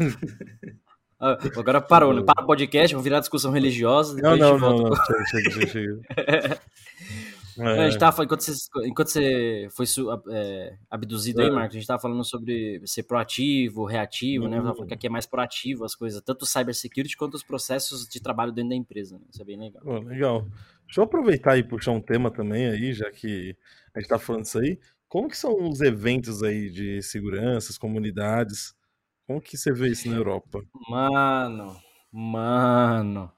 [1.20, 2.24] Ah, agora parou, né?
[2.24, 4.20] Para o podcast, vamos virar discussão religiosa.
[4.20, 6.60] Não, não, não, não, chega, chega, chega.
[7.58, 7.84] É.
[7.84, 8.52] A gente tava enquanto você,
[8.84, 9.86] enquanto você foi
[10.30, 11.44] é, abduzido é.
[11.44, 14.50] aí, Marcos, a gente tava falando sobre ser proativo, reativo, uhum.
[14.50, 14.56] né?
[14.58, 18.20] Falando que aqui é mais proativo as coisas, tanto o cybersecurity quanto os processos de
[18.20, 19.24] trabalho dentro da empresa, né?
[19.30, 19.82] Isso é bem legal.
[19.84, 20.46] Oh, legal.
[20.84, 23.56] Deixa eu aproveitar e puxar um tema também aí, já que
[23.94, 24.78] a gente tá falando isso aí.
[25.08, 28.74] Como que são os eventos aí de segurança, as comunidades?
[29.26, 30.62] Como que você vê isso na Europa?
[30.88, 31.76] Mano,
[32.12, 33.32] mano,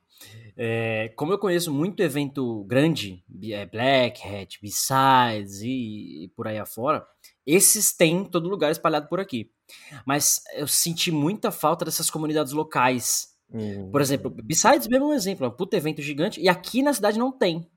[0.57, 6.59] é, como eu conheço muito evento grande, é, Black Hat, B-Sides e, e, por aí
[6.59, 7.07] afora,
[7.47, 9.51] esses tem em todo lugar espalhado por aqui.
[10.05, 13.29] Mas eu senti muita falta dessas comunidades locais.
[13.51, 13.91] Uhum.
[13.91, 16.93] Por exemplo, B-Sides mesmo é um exemplo, é um puto evento gigante, e aqui na
[16.93, 17.71] cidade não tem.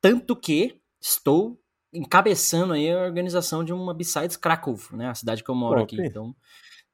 [0.00, 1.58] Tanto que estou
[1.92, 5.96] encabeçando aí a organização de uma B-Sides Krakow, né, a cidade que eu moro aqui.
[6.00, 6.34] Então,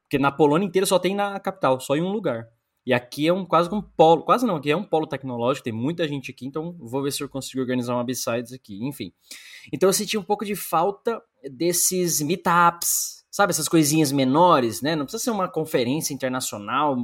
[0.03, 2.47] porque na Polônia inteira só tem na capital, só em um lugar.
[2.85, 5.73] E aqui é um quase um polo, quase não, aqui é um polo tecnológico, tem
[5.73, 9.13] muita gente aqui, então vou ver se eu consigo organizar uma B-Sides aqui, enfim.
[9.71, 14.95] Então eu senti um pouco de falta desses meetups, sabe, essas coisinhas menores, né?
[14.95, 16.95] Não precisa ser uma conferência internacional,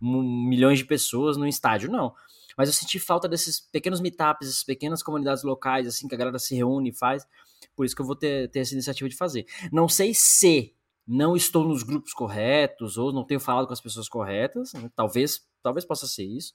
[0.00, 2.14] milhões de pessoas no estádio, não.
[2.56, 6.38] Mas eu senti falta desses pequenos meetups, essas pequenas comunidades locais, assim, que a galera
[6.38, 7.26] se reúne e faz.
[7.74, 9.44] Por isso que eu vou ter, ter essa iniciativa de fazer.
[9.72, 10.72] Não sei se
[11.06, 14.72] não estou nos grupos corretos ou não tenho falado com as pessoas corretas.
[14.72, 14.90] Né?
[14.96, 16.54] Talvez, talvez possa ser isso.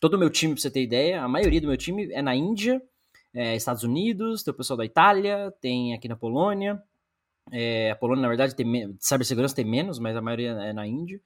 [0.00, 2.34] Todo o meu time, para você ter ideia, a maioria do meu time é na
[2.34, 2.80] Índia,
[3.34, 6.82] é, Estados Unidos, tem o pessoal da Itália, tem aqui na Polônia.
[7.52, 11.20] É, a Polônia, na verdade, tem cibersegurança tem menos, mas a maioria é na Índia.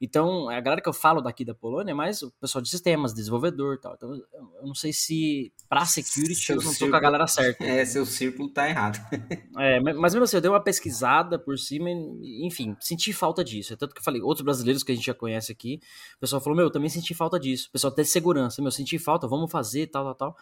[0.00, 3.14] Então, a galera que eu falo daqui da Polônia é mais o pessoal de sistemas,
[3.14, 3.94] desenvolvedor e tal.
[3.94, 7.64] Então, eu não sei se pra security seu eu não tô com a galera certa.
[7.66, 8.98] É, seu círculo tá errado.
[9.58, 13.72] é, mas mesmo assim, eu dei uma pesquisada por cima e, enfim, senti falta disso.
[13.72, 15.80] É tanto que eu falei, outros brasileiros que a gente já conhece aqui,
[16.16, 17.68] o pessoal falou, meu, eu também senti falta disso.
[17.68, 20.36] O pessoal até de segurança, meu, senti falta, vamos fazer, tal, tal, tal.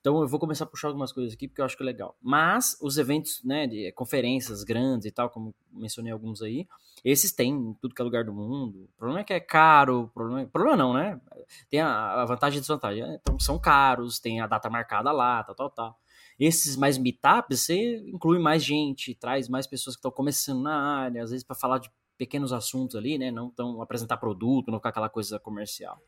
[0.00, 2.16] Então eu vou começar a puxar algumas coisas aqui porque eu acho que é legal.
[2.22, 6.66] Mas os eventos, né, de conferências grandes e tal, como mencionei alguns aí,
[7.04, 8.84] esses tem em tudo que é lugar do mundo.
[8.84, 11.20] O problema é que é caro, problema, é, problema não, né?
[11.68, 13.02] Tem a, a vantagem e desvantagem.
[13.02, 13.18] Né?
[13.20, 15.98] Então são caros, tem a data marcada lá, tal, tal, tal.
[16.38, 21.22] Esses mais meetups, você inclui mais gente, traz mais pessoas que estão começando na área,
[21.22, 23.30] às vezes para falar de pequenos assuntos ali, né?
[23.30, 26.00] Não tão apresentar produto, não ficar aquela coisa comercial.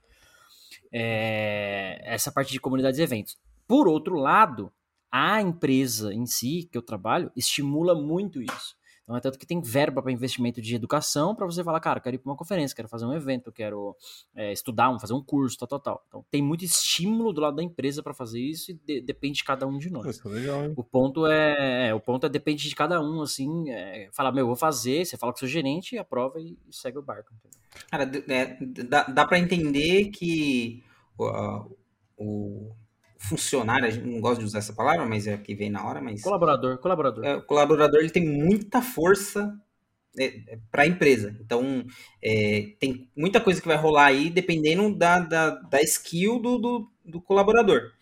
[0.92, 3.38] É, essa parte de comunidades e eventos.
[3.68, 4.72] Por outro lado,
[5.12, 8.78] a empresa em si, que eu trabalho, estimula muito isso.
[9.08, 12.16] Então é tanto que tem verba para investimento de educação para você falar, cara, quero
[12.16, 13.96] ir para uma conferência, quero fazer um evento, quero
[14.36, 16.04] é, estudar, fazer um curso, tal, tal, tal.
[16.08, 19.44] Então tem muito estímulo do lado da empresa para fazer isso e de, depende de
[19.44, 20.20] cada um de nós.
[20.22, 24.10] É legal, o ponto é, é, o ponto é depende de cada um, assim, é,
[24.12, 26.98] falar, meu, eu vou fazer, você fala com o seu gerente, aprova e, e segue
[26.98, 27.32] o barco.
[27.32, 27.58] Entendeu?
[27.90, 30.84] Cara, é, dá, dá para entender que
[31.18, 31.74] uh,
[32.14, 32.74] o
[33.18, 36.00] funcionário, a gente não gosta de usar essa palavra, mas é que vem na hora,
[36.00, 36.22] mas...
[36.22, 37.24] Colaborador, colaborador.
[37.24, 39.52] É, o colaborador, ele tem muita força
[40.16, 41.36] é, é para a empresa.
[41.40, 41.84] Então,
[42.22, 46.90] é, tem muita coisa que vai rolar aí dependendo da, da, da skill do, do,
[47.04, 47.92] do, colaborador.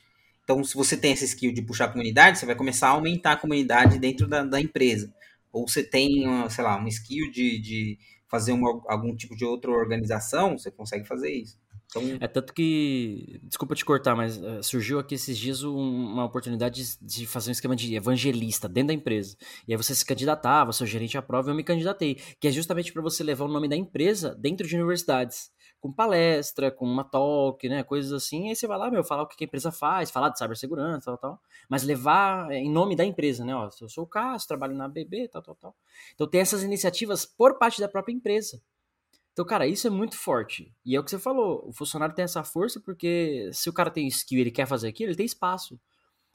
[0.45, 3.33] Então, se você tem essa skill de puxar a comunidade, você vai começar a aumentar
[3.33, 5.13] a comunidade dentro da, da empresa.
[5.51, 7.99] Ou você tem, sei lá, uma skill de, de
[8.29, 11.59] fazer uma, algum tipo de outra organização, você consegue fazer isso.
[11.97, 12.19] Então...
[12.21, 16.97] É tanto que, desculpa te cortar, mas uh, surgiu aqui esses dias um, uma oportunidade
[17.01, 19.37] de, fazer um esquema de evangelista dentro da empresa.
[19.67, 22.17] E aí você se candidatava, seu gerente aprova, e eu me candidatei.
[22.41, 25.51] Que é justamente para você levar o nome da empresa dentro de universidades.
[25.81, 29.27] com palestra, com uma talk, né, coisas assim, aí você vai lá, meu, falar o
[29.27, 33.45] que a empresa faz, falar de cibersegurança, tal, tal, mas levar em nome da empresa,
[33.45, 35.77] né, ó, eu sou o Cássio, trabalho na BB, tal, tal, tal.
[36.15, 38.61] Então tem essas iniciativas por parte da própria empresa.
[39.37, 40.73] Então, cara, isso é muito forte.
[40.83, 43.91] E é o que você falou, o funcionário tem essa força porque se o cara
[43.91, 45.79] tem skill e ele quer fazer aquilo, ele tem espaço.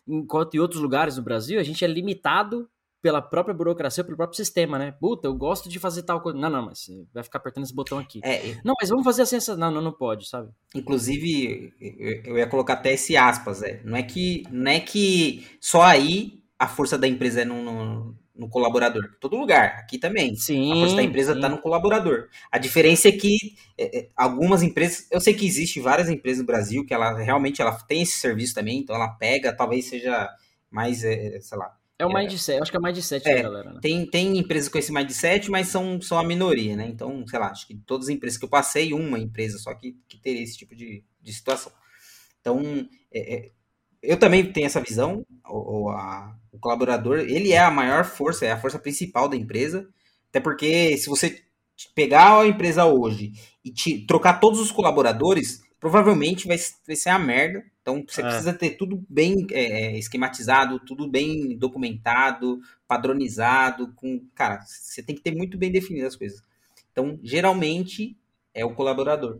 [0.08, 2.70] Enquanto em outros lugares do Brasil, a gente é limitado
[3.02, 4.92] pela própria burocracia, pelo próprio sistema, né?
[4.92, 6.38] Puta, eu gosto de fazer tal coisa.
[6.38, 8.22] Não, não, mas você vai ficar apertando esse botão aqui.
[8.24, 9.58] É, Não, mas vamos fazer assim, essa...
[9.58, 10.52] não, não, não pode, sabe?
[10.76, 11.74] Inclusive,
[12.24, 13.82] eu- ia colocar até esse aspas, é.
[13.84, 18.50] Não é que, não é que só aí a força da empresa é no, no
[18.50, 19.04] colaborador.
[19.20, 20.36] Todo lugar, aqui também.
[20.36, 20.72] Sim.
[20.72, 22.28] A força da empresa está no colaborador.
[22.52, 23.38] A diferença é que
[23.78, 27.62] é, é, algumas empresas, eu sei que existe várias empresas no Brasil que ela realmente
[27.62, 30.28] ela tem esse serviço também, então ela pega, talvez seja
[30.72, 31.78] mais, é, sei lá.
[32.00, 32.14] É o É.
[32.24, 33.80] mindset, eu acho que é o mindset É, da galera, né?
[33.80, 36.88] Tem, tem empresas com esse mindset, mas são, são a minoria, né?
[36.88, 39.96] Então, sei lá, acho que todas as empresas que eu passei, uma empresa só que,
[40.10, 41.72] que teria esse tipo de, de situação.
[42.40, 42.60] Então,
[43.14, 43.52] é, é,
[44.02, 48.52] eu também tenho essa visão, o, a- o colaborador, ele é a maior força, é
[48.52, 49.88] a força principal da empresa,
[50.30, 51.42] até porque se você
[51.96, 53.32] pegar a empresa hoje
[53.64, 57.64] e te, trocar todos os colaboradores, provavelmente vai, vai ser a merda.
[57.82, 58.26] Então você É.
[58.26, 64.22] precisa ter tudo bem é, é, esquematizado, tudo bem documentado, padronizado, com.
[64.36, 66.42] Cara, você tem que ter muito bem definido as coisas.
[66.92, 68.16] Então, geralmente,
[68.54, 69.40] é o colaborador.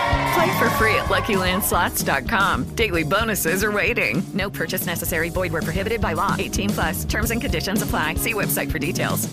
[0.33, 2.75] Play for free at LuckyLandSlots.com.
[2.75, 4.23] Daily bonuses are waiting.
[4.33, 5.29] No purchase necessary.
[5.29, 6.35] Void where prohibited by law.
[6.39, 7.05] 18 plus.
[7.05, 8.15] Terms and conditions apply.
[8.15, 9.27] See website for details.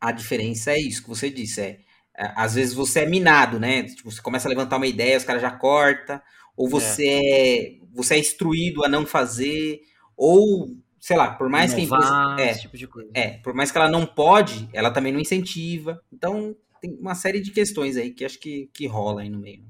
[0.00, 1.60] A diferença é isso que você disse.
[1.60, 1.80] É,
[2.16, 3.82] é, às vezes você é minado, né?
[3.84, 6.20] Tipo, você começa a levantar uma ideia, os caras já cortam,
[6.56, 7.86] ou você é.
[7.92, 9.80] você é instruído a não fazer,
[10.16, 10.68] ou,
[11.00, 12.50] sei lá, por mais que a Inovar, empresa.
[12.50, 13.10] esse tipo de coisa.
[13.14, 16.00] É, por mais que ela não pode, ela também não incentiva.
[16.12, 19.64] Então, tem uma série de questões aí que acho que, que rola aí no meio.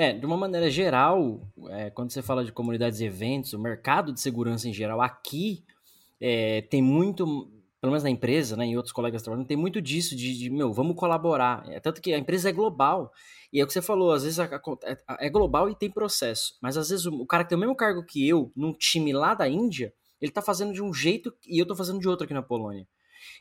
[0.00, 4.14] É, de uma maneira geral, é, quando você fala de comunidades e eventos, o mercado
[4.14, 5.62] de segurança em geral aqui
[6.18, 7.26] é, tem muito,
[7.82, 10.72] pelo menos na empresa, né, em outros colegas trabalhando, tem muito disso de, de, meu,
[10.72, 11.68] vamos colaborar.
[11.68, 13.12] É, tanto que a empresa é global.
[13.52, 14.48] E é o que você falou, às vezes a-
[15.06, 16.56] a- é global e tem processo.
[16.62, 19.12] Mas às vezes o, o cara que tem o mesmo cargo que eu, num time
[19.12, 22.24] lá da Índia, ele tá fazendo de um jeito e eu tô fazendo de outro
[22.24, 22.88] aqui na Polônia.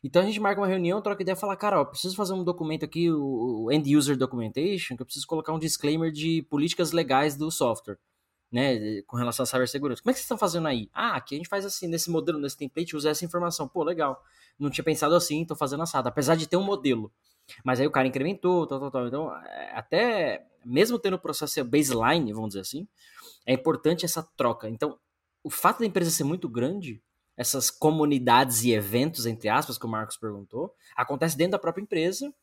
[0.03, 2.85] Então a gente marca uma reunião, troca ideia fala, cara, ó, preciso fazer um documento
[2.85, 7.51] aqui, o End User Documentation, que eu preciso colocar um disclaimer de políticas legais do
[7.51, 7.97] software,
[8.51, 10.01] né, com relação à cibersegurança.
[10.01, 10.89] Como é que vocês estão fazendo aí?
[10.93, 13.67] Ah, aqui a gente faz assim, nesse modelo, nesse template, usa essa informação.
[13.67, 14.23] Pô, legal.
[14.57, 16.07] Não tinha pensado assim, tô fazendo assado.
[16.07, 17.11] Apesar de ter um modelo.
[17.63, 19.07] Mas aí o cara incrementou, tal, tal, tal.
[19.07, 22.87] Então, é, até, mesmo tendo o processo baseline, vamos dizer assim,
[23.45, 24.69] é importante essa troca.
[24.69, 24.97] Então,
[25.43, 27.01] o fato da empresa ser muito grande,
[27.39, 32.33] essas comunidades e eventos, entre aspas, que o Marcos perguntou, acontece dentro da própria empresa,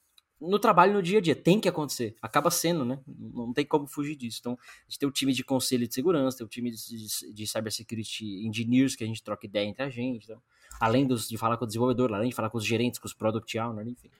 [0.40, 1.37] no trabalho, no dia a dia.
[1.37, 2.16] Tem que acontecer.
[2.22, 2.98] Acaba sendo, né?
[3.06, 4.38] Não tem como fugir disso.
[4.40, 7.46] Então, a gente tem o time de conselho de segurança, tem o time de, de,
[7.46, 10.24] cybersecurity engineers, que a gente troca ideia entre a gente.
[10.24, 10.40] Então,
[10.80, 13.12] além dos, de falar com o desenvolvedor, além de falar com os gerentes, com os
[13.12, 14.11] product owners, enfim.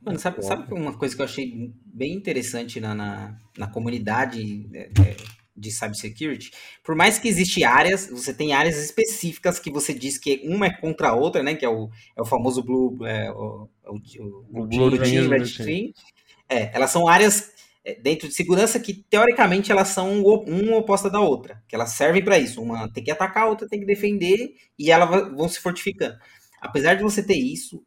[0.00, 4.90] Mano, sabe, sabe uma coisa que eu achei bem interessante na, na, na comunidade é,
[5.00, 5.16] é,
[5.60, 6.50] de cybersecurity?
[6.82, 10.70] Por mais que existem áreas, você tem áreas específicas que você diz que uma é
[10.70, 11.54] contra a outra, né?
[11.54, 15.44] Que é o, é o famoso Blue, é, o, o, o, O Blue Team, Red
[15.44, 15.66] Team.
[15.66, 15.92] Team.
[16.48, 17.52] É, elas são áreas
[17.84, 21.62] é, dentro de segurança que, teoricamente, elas são uma oposta da outra.
[21.68, 22.62] Que elas servem para isso.
[22.62, 26.18] Uma tem que atacar, a outra tem que defender, e elas vão se fortificando.
[26.60, 27.82] Apesar de você ter isso,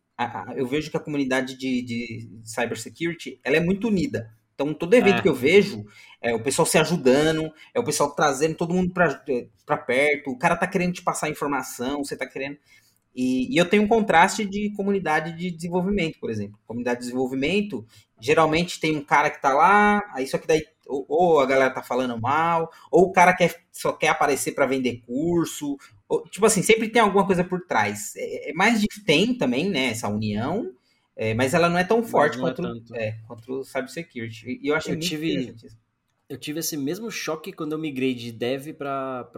[0.56, 4.32] eu vejo que a comunidade de, de cybersecurity ela é muito unida.
[4.54, 5.22] Então, todo evento É.
[5.22, 5.86] que eu vejo,
[6.22, 10.56] é o pessoal se ajudando, é o pessoal trazendo todo mundo para perto, o cara
[10.56, 12.58] tá querendo te passar informação, você tá querendo.
[13.16, 16.58] E, e eu tenho um contraste de comunidade de desenvolvimento, por exemplo.
[16.66, 17.86] Comunidade de desenvolvimento,
[18.20, 21.74] geralmente tem um cara que tá lá, aí só que daí ou, ou a galera
[21.74, 25.78] tá falando mal, ou o cara quer, só quer aparecer para vender curso,
[26.10, 28.14] ou, tipo assim, sempre tem alguma coisa por trás.
[28.18, 30.72] É, é mais de tem também, né, essa união,
[31.16, 32.96] é, mas ela não é tão forte é quanto, tanto.
[32.96, 34.60] é, quanto o cybersecurity.
[34.62, 35.84] E eu achei Eu muito tive- interessante isso.
[36.30, 39.30] Eu tive esse mesmo choque quando eu migrei de dev pra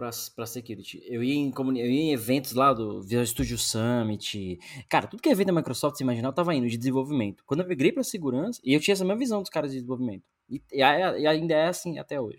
[0.46, 1.02] security.
[1.04, 4.58] Eu ia, em comuni- eu ia em eventos lá do Visual Studio Summit.
[4.88, 7.42] Cara, tudo que é evento da Microsoft, se imaginar, eu tava indo de desenvolvimento.
[7.44, 10.22] Quando eu migrei pra segurança, e eu tinha essa mesma visão dos caras de desenvolvimento.
[10.48, 12.38] E, e e ainda é assim até hoje.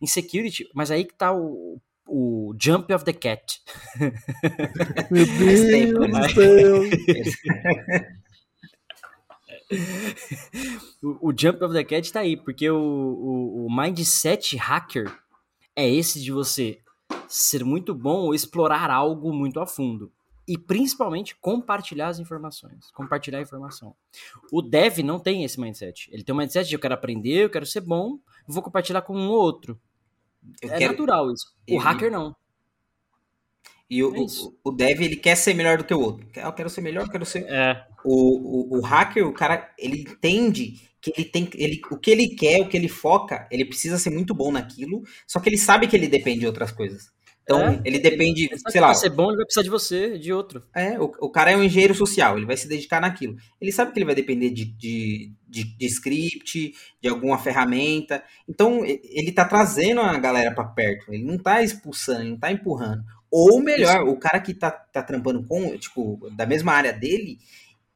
[0.00, 3.60] Em security, mas aí que tá o, o jump of the cat.
[5.10, 5.86] Meu Deus né?
[6.20, 6.82] do céu.
[11.02, 15.14] o, o Jump of the Cat tá aí, porque o, o, o mindset hacker
[15.76, 16.78] é esse de você
[17.28, 20.10] ser muito bom ou explorar algo muito a fundo.
[20.46, 22.90] E principalmente compartilhar as informações.
[22.92, 23.94] Compartilhar a informação.
[24.50, 26.08] O dev não tem esse mindset.
[26.10, 29.14] Ele tem o mindset de eu quero aprender, eu quero ser bom, vou compartilhar com
[29.14, 29.78] um ou outro.
[30.62, 31.52] Eu é quero- natural isso.
[31.68, 32.34] O E- hacker não.
[33.90, 34.26] E o, É o,
[34.64, 36.26] o dev, ele quer ser melhor do que o outro.
[36.34, 37.44] Eu quero ser melhor, eu quero ser...
[37.48, 37.84] É.
[38.04, 41.48] O, o, o hacker, o cara, ele entende que ele tem...
[41.54, 45.02] Ele, o que ele quer, o que ele foca, ele precisa ser muito bom naquilo,
[45.26, 47.10] só que ele sabe que ele depende de outras coisas.
[47.48, 48.88] Então, É, ele depende, Ele sei lá...
[48.88, 50.62] pra ser bom, ele vai precisar de você, de outro.
[50.76, 53.36] É, o, o cara é um engenheiro social, ele vai se dedicar naquilo.
[53.58, 58.22] Ele sabe que ele vai depender de, de, de, de script, de alguma ferramenta.
[58.46, 61.10] Então, ele tá trazendo a galera para perto.
[61.10, 63.02] Ele não tá expulsando, ele não tá empurrando.
[63.30, 67.38] Ou melhor, o cara que tá, tá trampando com, tipo, da mesma área dele,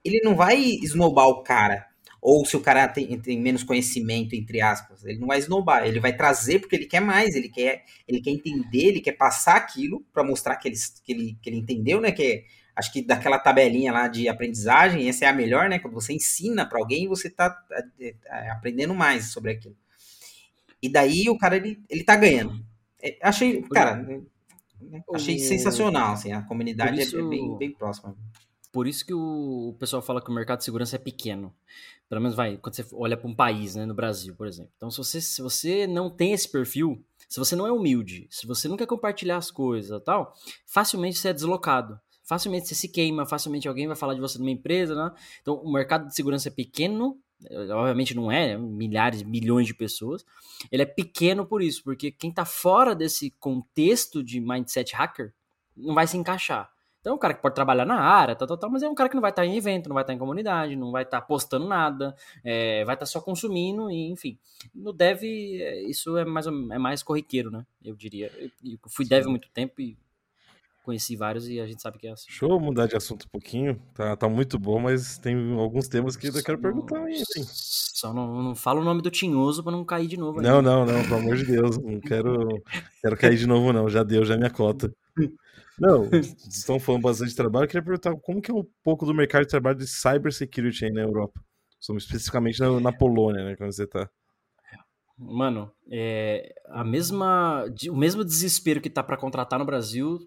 [0.04, 1.86] ele não vai esnobar o cara.
[2.20, 5.98] Ou se o cara tem, tem menos conhecimento, entre aspas, ele não vai esnobar, ele
[5.98, 10.04] vai trazer porque ele quer mais, ele quer, ele quer entender, ele quer passar aquilo
[10.12, 12.12] para mostrar que ele, que, ele, que ele entendeu, né?
[12.12, 12.44] Que é-
[12.76, 15.78] acho que daquela tabelinha lá de aprendizagem, essa é a melhor, né?
[15.80, 17.54] Quando você ensina para alguém, você tá
[18.00, 19.76] é, é, aprendendo mais sobre aquilo.
[20.82, 22.64] E daí o cara, ele, ele tá ganhando.
[23.22, 24.08] Achei, cara,
[25.14, 28.16] achei O- sensacional, assim, a comunidade é- isso- é bem, bem próxima.
[28.72, 31.54] Por isso que o, pessoal fala que o mercado de segurança é pequeno.
[32.08, 34.72] Pelo menos vai, quando você olha para um país, né, no Brasil, por exemplo.
[34.76, 38.46] Então, se você, se você não tem esse perfil, se você não é humilde, se
[38.46, 40.34] você não quer compartilhar as coisas e tal,
[40.66, 41.98] facilmente você é deslocado.
[42.24, 45.12] Facilmente você se queima, facilmente alguém vai falar de você numa empresa, né?
[45.42, 47.18] Então, o mercado de segurança é pequeno,
[47.50, 50.24] obviamente não é, né, milhares, milhões de pessoas.
[50.70, 55.32] Ele é pequeno por isso, porque quem tá fora desse contexto de mindset hacker
[55.76, 56.70] não vai se encaixar.
[57.02, 58.94] Então, é um cara que pode trabalhar na área, tal, tal, tal, mas é um
[58.94, 61.20] cara que não vai estar em evento, não vai estar em comunidade, não vai estar
[61.22, 64.38] postando nada, é, vai estar só consumindo, e, enfim.
[64.72, 67.66] No dev, é, isso é mais, é mais corriqueiro, né?
[67.84, 68.30] Eu diria.
[68.38, 69.96] Eu, eu fui dev há muito tempo e
[70.82, 72.26] conheci vários e a gente sabe que é assim.
[72.28, 73.80] Deixa eu mudar de assunto um pouquinho.
[73.94, 77.44] Tá, tá muito bom, mas tem alguns temas que eu quero perguntar ainda, hein?
[77.46, 80.40] Só não, não fala o nome do Tinhoso pra não cair de novo.
[80.40, 80.70] Não, ainda.
[80.70, 81.78] não, não, pelo amor de Deus.
[81.78, 82.48] Não quero,
[83.00, 83.88] quero cair de novo, não.
[83.88, 84.92] Já deu, já é minha cota.
[85.78, 86.08] Não,
[86.48, 87.64] estão falando bastante de trabalho.
[87.64, 90.92] Eu queria perguntar como que é um pouco do mercado de trabalho de cybersecurity aí
[90.92, 91.40] na Europa.
[91.80, 93.56] Somos especificamente na, na Polônia, né?
[93.56, 94.08] Quando você tá.
[95.18, 100.18] Mano, é, a mesma, o mesmo desespero que tá pra contratar no Brasil,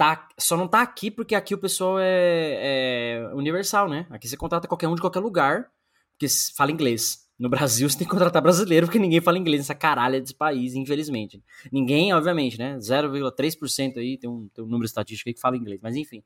[0.00, 4.06] tá, só não tá aqui porque aqui o pessoal é, é universal, né?
[4.08, 5.70] Aqui você contrata qualquer um de qualquer lugar,
[6.12, 7.28] porque fala inglês.
[7.38, 10.74] No Brasil você tem que contratar brasileiro porque ninguém fala inglês nessa caralha desse país,
[10.74, 11.44] infelizmente.
[11.70, 12.78] Ninguém, obviamente, né?
[12.78, 16.24] 0,3% aí, tem um, tem um número estatístico aí que fala inglês, mas enfim.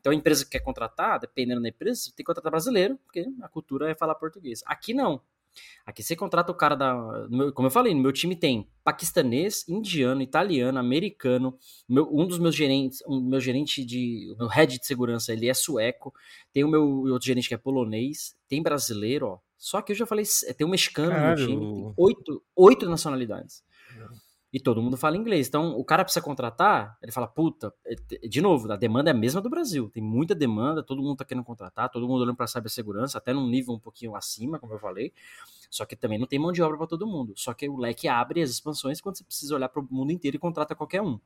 [0.00, 3.48] Então a empresa que quer contratar, dependendo da empresa, tem que contratar brasileiro, porque a
[3.48, 4.64] cultura é falar português.
[4.66, 5.20] Aqui não.
[5.84, 6.94] Aqui você contrata o cara da.
[7.28, 11.58] no meu- como eu falei, no meu time tem paquistanês, indiano, italiano, americano.
[11.88, 14.32] Meu- um dos meus gerentes, um meu gerente de.
[14.34, 16.12] O meu head de segurança, ele é sueco.
[16.52, 18.36] Tem o meu outro gerente que é polonês.
[18.48, 19.38] Tem brasileiro, ó.
[19.58, 20.24] Só que eu já falei,
[20.56, 21.46] tem um mexicano no meu Caralho.
[21.46, 21.74] time.
[21.74, 23.62] Tem oito, oito nacionalidades.
[24.52, 25.48] E todo mundo fala inglês.
[25.48, 29.16] Então, o cara precisa contratar, ele fala, puta, é- de novo, a demanda é a
[29.16, 29.88] mesma do Brasil.
[29.88, 33.48] Tem muita demanda, todo mundo tá querendo contratar, todo mundo olhando pra cibersegurança, até num
[33.48, 35.12] nível um pouquinho acima, como eu falei.
[35.70, 37.32] Só que também não tem mão de obra para todo mundo.
[37.34, 40.36] Só que o leque abre as expansões quando você precisa olhar para o mundo inteiro
[40.36, 41.18] e contrata qualquer um.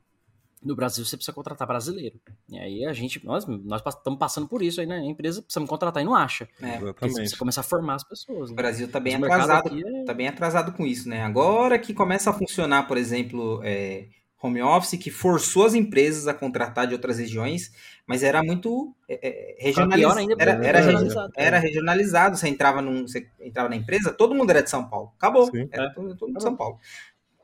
[0.63, 2.19] No Brasil você precisa contratar brasileiro.
[2.49, 4.97] E aí a gente, nós, nós estamos passando por isso aí, né?
[4.97, 6.45] A empresa precisa contratar e não acha.
[6.61, 6.79] É.
[6.79, 7.15] Porque você Exatamente.
[7.15, 8.49] precisa começar a formar as pessoas.
[8.51, 8.57] O né?
[8.57, 11.23] Brasil tá bem o atrasado, é- tá bem atrasado com isso, né?
[11.23, 14.07] Agora que começa a funcionar, por exemplo, é,
[14.43, 17.73] home office, que forçou as empresas a contratar de outras regiões,
[18.07, 21.33] mas era muito é, é, regionaliz- ainda, era, era, é regi- regionalizado.
[21.37, 22.37] era regionalizado.
[22.37, 25.13] Você entrava, num, você entrava na empresa, todo mundo era de São Paulo.
[25.19, 25.47] Acabou.
[25.51, 25.69] Sim.
[25.71, 26.79] Era todo, todo mundo de São Paulo.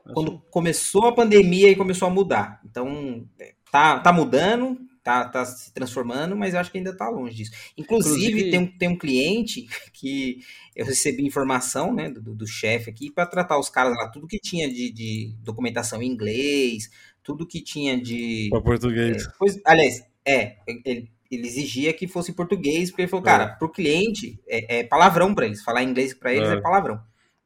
[0.05, 2.61] Assim, Quando começou a pandemia e começou a mudar.
[2.65, 7.09] Então, é, tá, tá mudando, tá, tá se transformando, mas eu acho que ainda tá
[7.09, 7.51] longe disso.
[7.77, 10.39] Inclusive, Inclusive- Tem, um, tem um cliente que
[10.75, 14.39] eu recebi informação, né, do, do chefe aqui, para tratar os caras lá, tudo que
[14.39, 16.89] tinha de, de documentação em inglês,
[17.23, 18.47] tudo que tinha de.
[18.49, 19.27] Pra português.
[19.39, 23.29] Pois, aliás, é, ele, ele exigia que fosse em português, porque ele falou, É.
[23.29, 25.63] cara, pro cliente é, é palavrão pra eles.
[25.63, 26.61] Falar inglês pra eles é, É.
[26.61, 26.99] palavrão.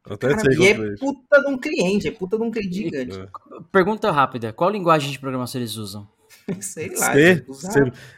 [0.10, 0.98] Até Cara, sei e é é isso.
[1.00, 3.20] puta de um cliente, é puta de um cliente gigante.
[3.20, 3.28] É.
[3.72, 6.08] Pergunta rápida: qual linguagem de programação eles usam?
[6.62, 7.14] Sei lá.
[7.14, 7.44] C,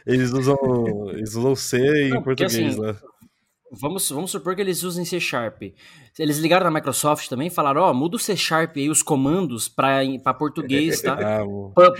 [0.06, 0.56] eles usam
[1.14, 2.96] eles usam C em Não, português assim, lá.
[3.72, 5.62] Vamos, vamos supor que eles usem C Sharp.
[6.18, 9.68] Eles ligaram na Microsoft também e falaram: Ó, muda o C Sharp aí, os comandos
[9.68, 11.16] pra, pra português, tá?
[11.22, 11.44] Ah,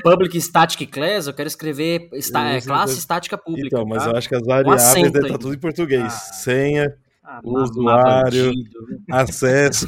[0.03, 3.69] Public Static Class, eu quero escrever esta- é, classe estática pública.
[3.69, 4.11] Então, mas tá?
[4.11, 5.39] eu acho que as variáveis devem estar ainda.
[5.39, 6.03] tudo em português.
[6.13, 6.33] Ah.
[6.33, 6.97] Senha,
[7.31, 8.81] Ah, usuário, bandido.
[9.11, 9.87] acesso.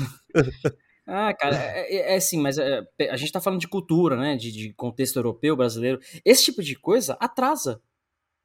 [1.06, 2.80] Ah, cara, é, é- é assim, mas é,
[3.10, 4.36] a gente tá falando de cultura, né?
[4.36, 5.98] De, de contexto europeu, brasileiro.
[6.24, 7.80] Esse tipo de coisa atrasa.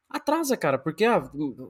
[0.10, 1.20] Atrasa, cara, porque ah,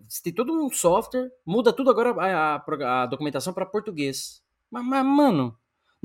[0.07, 4.41] você tem todo um software, muda tudo agora a, a a documentação para português.
[4.71, 5.57] Mas, mas, mano,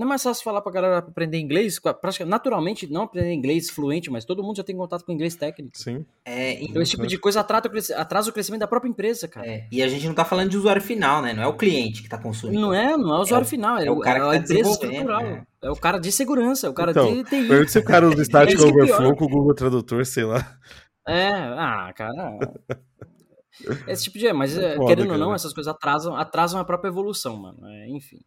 [0.02, 1.78] não é mais fácil falar pra galera aprender inglês?
[1.78, 5.76] Praticamente, naturalmente, não aprender inglês fluente, mas todo mundo já tem contato com inglês técnico.
[5.78, 6.04] Sim.
[6.24, 9.46] É, Então, esse tipo de coisa atrasa, atrasa o crescimento da própria empresa, cara.
[9.46, 11.32] É, e a gente não tá falando de usuário final, né?
[11.32, 12.60] Não é o cliente que tá consumindo.
[12.60, 14.30] Não é, não é o usuário É final, é, é o cara é que a
[14.30, 15.22] tá empresa estrutural.
[15.22, 15.46] né?
[15.62, 17.48] É o cara de segurança, é o cara Então, de TI.
[17.48, 18.66] pergunta se o cara usa Static É é.
[18.66, 20.58] Overflow com o Google Tradutor, sei lá.
[21.06, 22.12] É, ah, cara.
[23.86, 24.32] Esse tipo de.
[24.32, 25.36] Mas, é, Foda, querendo ou não, cara.
[25.36, 27.58] essas coisas atrasam, atrasam a própria evolução, mano.
[27.66, 28.18] É, enfim.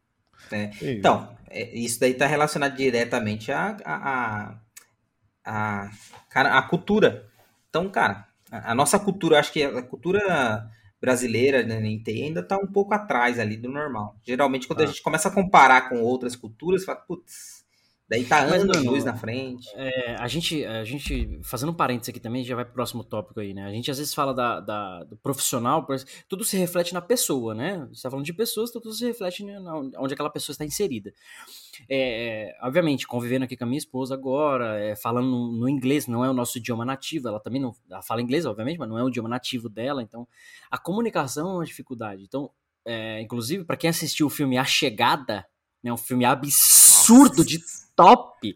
[0.52, 0.70] É.
[0.70, 0.86] Isso.
[0.86, 3.96] Então, é, isso daí tá relacionado diretamente à a,
[5.46, 5.92] a, a,
[6.30, 7.28] cara, a cultura.
[7.70, 10.70] Então, cara, a, a nossa cultura, acho que a cultura
[11.02, 14.16] brasileira né, em TI ainda tá um pouco atrás ali do normal.
[14.24, 14.88] Geralmente, quando a Tá.
[14.88, 17.55] gente começa a comparar com outras culturas, fala, putz,
[18.08, 19.68] daí tá anos luz na frente.
[19.76, 23.40] É, a gente, a gente, fazendo um parênteses aqui também, já vai pro próximo tópico
[23.40, 23.66] aí, né?
[23.66, 25.86] A gente às vezes fala da, da- do profissional,
[26.30, 27.88] tudo se reflete na pessoa, né?
[27.92, 31.14] Você tá falando de pessoas, então tudo se reflete na- onde aquela pessoa está inserida.
[31.90, 36.24] É, obviamente, convivendo aqui com a minha esposa agora, é, falando no, no inglês, não
[36.24, 39.04] é o nosso idioma nativo, ela também não ela fala inglês, obviamente, mas não é
[39.04, 40.28] o idioma nativo dela, então
[40.70, 42.24] a comunicação é uma dificuldade.
[42.24, 42.50] Então,
[42.86, 45.46] é, inclusive, para quem assistiu o filme A Chegada,
[45.84, 46.85] né, um filme absurdo
[47.46, 47.60] de
[47.96, 48.56] top,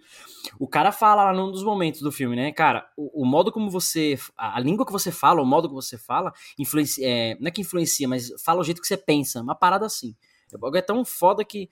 [0.59, 3.69] o cara fala lá num dos momentos do filme, né, cara, o, o modo como
[3.69, 7.51] você, a, língua que você fala, o modo que você fala, influencia, é, não é
[7.51, 10.15] que influencia, mas fala o jeito que você pensa, uma parada assim.
[10.75, 11.69] É tão foda que,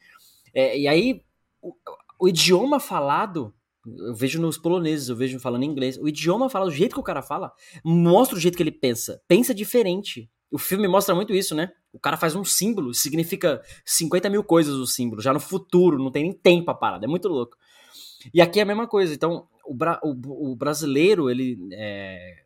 [0.53, 1.21] é, e aí,
[1.61, 1.73] o,
[2.19, 3.53] o idioma falado,
[3.85, 7.03] eu vejo nos poloneses, eu vejo falando inglês, o idioma falado, o jeito que o
[7.03, 7.51] cara fala,
[7.83, 10.29] mostra o jeito que ele pensa, pensa diferente.
[10.51, 11.71] O filme mostra muito isso, né?
[11.91, 16.11] O cara faz um símbolo, significa 50 mil coisas o símbolo, já no futuro, não
[16.11, 17.57] tem nem tempo a parada, é muito louco.
[18.33, 22.43] E aqui é a mesma coisa, então o, bra- o- o brasileiro, ele é,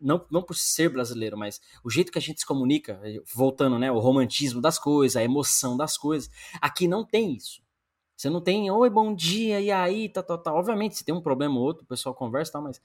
[0.00, 3.00] não, não por ser brasileiro, mas o jeito que a gente se comunica,
[3.34, 6.30] voltando, né, o romantismo das coisas, a emoção das coisas,
[6.60, 7.62] aqui não tem isso.
[8.16, 10.54] Você não tem, oi, bom dia, e aí, tá, tá, tá.
[10.54, 12.80] Obviamente, se tem um problema ou outro, o pessoal conversa e tal, mas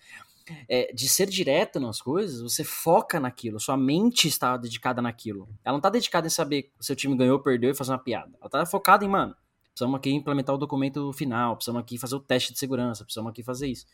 [0.67, 5.47] é, de ser direto nas coisas, você foca naquilo, sua mente está dedicada naquilo.
[5.63, 8.31] Ela não está dedicada em saber se o time ganhou, perdeu e fazer uma piada.
[8.39, 9.35] Ela está focada em, mano,
[9.71, 13.43] precisamos aqui implementar o documento final, precisamos aqui fazer o teste de segurança, precisamos aqui
[13.43, 13.85] fazer isso.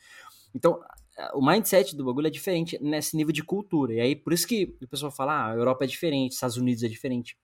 [0.53, 0.79] Então,
[1.33, 3.93] o mindset do bagulho é diferente nesse nível de cultura.
[3.93, 6.83] E aí, por isso que o pessoal fala, ah, a Europa é diferente, Estados Unidos
[6.83, 7.37] é diferente.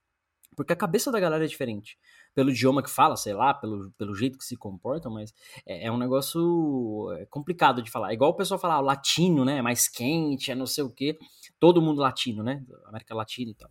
[0.55, 1.97] Porque a cabeça da galera é diferente.
[2.36, 5.34] Pelo idioma que fala, sei lá, pelo, pelo jeito que se comportam, mas
[5.66, 8.12] é, é um negócio é, complicado de falar.
[8.12, 9.58] É igual o pessoal falar, ah, o latino, né?
[9.58, 11.18] É mais quente, é não sei o quê.
[11.60, 12.64] Todo mundo latino, né?
[12.86, 13.70] América Latina e tal.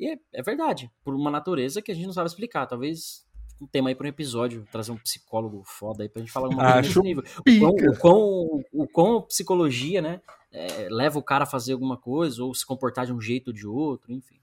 [0.00, 2.66] E é, é verdade, por uma natureza que a gente não sabe explicar.
[2.66, 3.26] Talvez
[3.60, 6.48] um tema aí para um episódio, trazer um psicólogo foda aí pra gente falar
[6.78, 7.24] Acho nesse nível.
[7.40, 10.20] O quão, o, quão, o quão psicologia, né?
[10.52, 13.54] é, leva o cara a fazer alguma coisa ou se comportar de um jeito ou
[13.54, 14.40] de outro, enfim.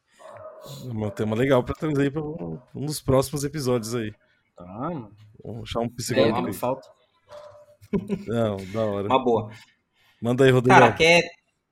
[0.85, 4.13] Um tema legal pra trazer aí pra um dos próximos episódios aí.
[4.55, 5.11] Tá, mano.
[5.43, 6.33] Vamos achar um É, psicólogo.
[6.35, 6.53] que não aí.
[6.53, 6.87] falta.
[8.27, 9.07] Não, da hora.
[9.07, 9.51] Uma boa.
[10.21, 10.77] Manda aí, Rodrigo.
[10.79, 11.23] Cara, quer,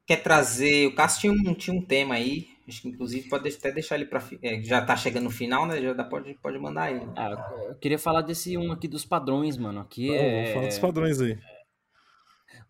[0.05, 0.87] quer trazer.
[0.87, 2.47] O Cássio tinha um, tinha um tema aí.
[2.67, 4.23] Acho que inclusive pode até deixar ele pra.
[4.41, 5.81] É, já tá chegando no final, né?
[5.81, 7.05] Já dá, pode, pode mandar ele.
[7.15, 9.81] Ah, eu queria falar desse um aqui dos padrões, mano.
[9.81, 10.35] Aqui é.
[10.43, 11.37] vamos falar dos padrões aí.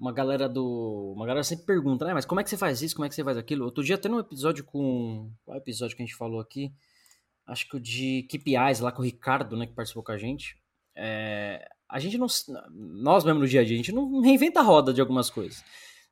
[0.04, 1.14] Uma galera do.
[1.16, 2.14] Uma galera sempre pergunta, né?
[2.14, 2.94] Mas como é que você faz isso?
[2.94, 3.64] Como é que você faz aquilo?
[3.64, 5.32] Outro dia, até num episódio com.
[5.46, 6.74] Qual é episódio que a gente falou aqui?
[7.48, 9.66] Acho que o de KPIs, lá com o Ricardo, né?
[9.66, 10.58] Que participou com a gente.
[10.94, 12.28] É, A gente não.
[12.70, 15.64] Nós mesmo no dia a dia, a gente não reinventa a roda de algumas coisas.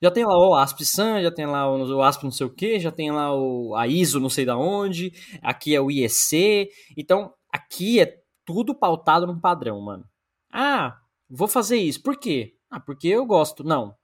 [0.01, 2.79] Já tem lá o ASP SAN, já tem lá o ASP não sei o que,
[2.79, 5.11] já tem lá o, a ISO não sei da onde,
[5.41, 6.69] aqui é o IEC.
[6.95, 10.05] Então, aqui é tudo pautado num padrão, mano.
[10.49, 10.97] Ah,
[11.29, 12.01] vou fazer isso.
[12.01, 12.55] Por quê?
[12.71, 13.63] Ah, porque eu gosto.
[13.63, 13.95] Não.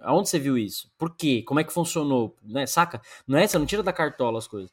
[0.00, 0.90] Aonde você viu isso?
[0.98, 1.42] Por quê?
[1.42, 2.36] Como é que funcionou?
[2.42, 2.66] Né?
[2.66, 3.00] Saca?
[3.26, 3.46] Não é?
[3.46, 4.70] Você não tira da cartola as coisas.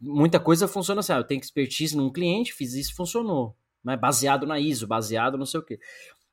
[0.00, 3.56] Muita coisa funciona assim, ah, eu tenho expertise num cliente, fiz isso funcionou.
[3.84, 3.96] Né?
[3.96, 5.78] Baseado na ISO, baseado não sei o quê.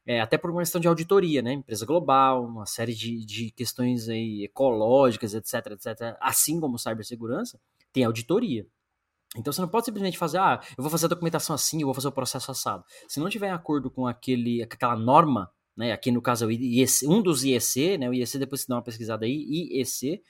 [0.06, 1.54] É, até por uma questão de auditoria, né?
[1.54, 6.18] Empresa global, uma série de, de questões aí ecológicas, etc, etc.
[6.20, 7.60] Assim como cibersegurança,
[7.94, 8.68] tem auditoria.
[9.38, 11.94] Então você não pode simplesmente fazer, ah, eu vou fazer a documentação assim, eu vou
[11.94, 12.84] fazer o processo assado.
[13.08, 15.92] Se não tiver em acordo com aquele, aquela norma, né?
[15.92, 18.10] Aqui no caso é o IEC, um dos IEC, né?
[18.10, 20.22] O IEC depois você dá uma pesquisada aí, IEC,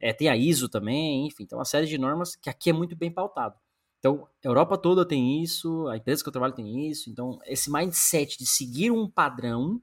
[0.00, 2.96] é, tem a ISO também, enfim, tem uma série de normas que aqui é muito
[2.96, 3.56] bem pautado.
[3.98, 7.10] Então, a Europa toda tem isso, a empresa que eu trabalho tem isso.
[7.10, 9.82] Então, esse mindset de seguir um padrão.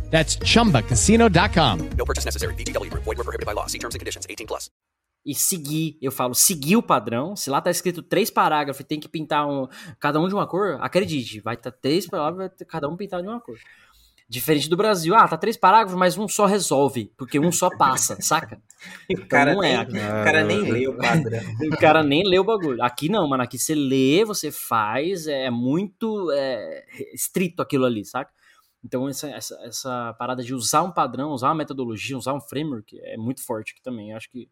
[0.11, 1.95] That's chumbacasino.com.
[1.97, 2.53] No purchase necessary.
[2.53, 3.03] Group.
[3.03, 3.67] Void were prohibited by law.
[3.67, 4.27] See terms and conditions.
[4.29, 4.69] 18 plus.
[5.23, 7.35] E seguir, eu falo, seguir o padrão.
[7.35, 9.67] Se lá tá escrito três parágrafos e tem que pintar um,
[9.99, 12.07] cada um de uma cor, acredite, vai estar tá três
[12.57, 13.55] ter cada um pintado de uma cor.
[14.27, 18.17] Diferente do Brasil, ah, tá três parágrafos, mas um só resolve, porque um só passa,
[18.19, 18.59] saca?
[19.07, 19.85] Então, o cara, não é.
[19.85, 21.39] Nem, o cara nem lê o padrão.
[21.71, 22.81] o cara nem lê o bagulho.
[22.81, 26.83] Aqui não, mano, aqui você lê, você faz, é muito é,
[27.13, 28.31] estrito aquilo ali, saca?
[28.83, 32.99] Então, essa, essa, essa, parada de usar um padrão, usar uma metodologia, usar um framework
[33.01, 34.11] é muito forte aqui também.
[34.11, 34.49] Eu acho que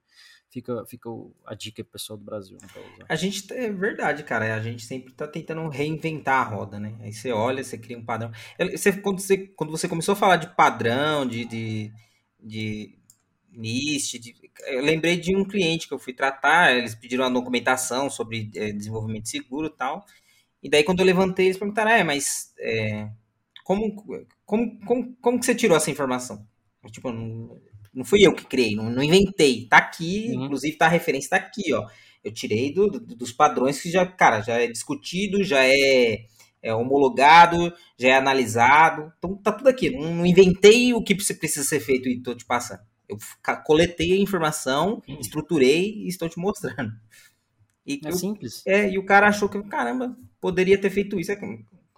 [0.50, 1.10] fica, fica
[1.46, 2.58] a dica pro pessoal do Brasil.
[3.08, 4.54] A gente, é verdade, cara.
[4.54, 6.96] A gente sempre tá tentando reinventar a roda, né?
[7.02, 8.32] Aí você olha, você cria um padrão.
[8.72, 11.92] Você, quando, você, quando você começou a falar de padrão, de, de,
[12.40, 13.00] de
[13.52, 14.36] NIST, de,
[14.68, 18.72] eu lembrei de um cliente que eu fui tratar, eles pediram uma documentação sobre é,
[18.72, 20.06] desenvolvimento seguro e tal.
[20.62, 23.10] E daí, quando eu levantei, eles perguntaram: é, mas é,
[23.70, 23.94] como,
[24.46, 26.44] como, como, como que você tirou essa informação?
[26.92, 27.56] Tipo, não,
[27.94, 29.68] não fui eu que criei, não, não inventei.
[29.68, 30.46] Tá aqui, uhum.
[30.46, 31.88] inclusive tá a referência tá aqui, ó.
[32.24, 36.26] Eu tirei do, do, dos padrões que já, cara, já é discutido, já é,
[36.64, 39.14] é, homologado, já é analisado.
[39.20, 39.92] Então tá tudo aqui.
[39.92, 42.82] Não, não inventei o que precisa ser feito e tô te passando.
[43.08, 43.20] Eu
[43.66, 45.20] coletei a informação, uhum.
[45.20, 46.92] estruturei e estou te mostrando.
[47.86, 48.64] E é eu, simples.
[48.66, 51.32] É, e o cara achou que, caramba, poderia ter feito isso.
[51.32, 51.40] É,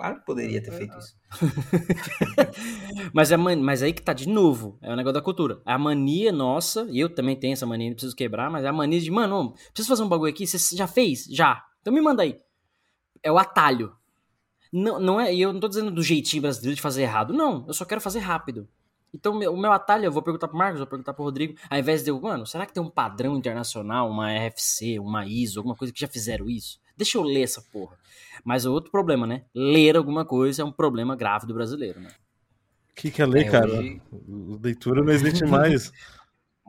[0.02, 1.16] Claro que poderia ter feito isso.
[3.14, 5.62] mas, é mas aí que tá de novo, é o negócio da cultura.
[5.64, 8.74] A mania nossa, e eu também tenho essa mania, não preciso quebrar, mas é a
[8.74, 11.26] mania de, mano, preciso fazer um bagulho aqui, você já fez?
[11.26, 11.64] Já.
[11.82, 12.36] Então me manda aí.
[13.22, 13.96] É o atalho.
[14.74, 17.64] Não, não é, e eu não tô dizendo do jeitinho brasileiro de fazer errado, não.
[17.68, 18.68] Eu só quero fazer rápido.
[19.14, 22.04] Então, o meu atalho, eu vou perguntar pro Marcos, vou perguntar pro Rodrigo, ao invés
[22.04, 25.94] de eu, mano, será que tem um padrão internacional, uma RFC, uma ISO, alguma coisa
[25.94, 26.80] que já fizeram isso?
[27.02, 27.98] Deixa eu ler essa porra.
[28.46, 29.44] Mas o outro problema, né?
[29.56, 32.10] Ler alguma coisa é um problema grave do brasileiro, né?
[32.92, 33.72] O que, que é ler, é, cara?
[33.72, 34.00] Hoje...
[34.62, 35.92] Leitura não existe mais.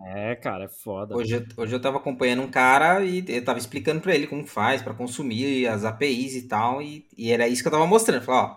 [0.04, 1.14] É, cara, é foda.
[1.14, 4.44] Hoje, eu, hoje eu tava acompanhando um cara e eu tava explicando para ele como
[4.44, 8.24] faz para consumir as APIs e tal, e, e, era isso que eu tava mostrando.
[8.24, 8.56] Falei, ó,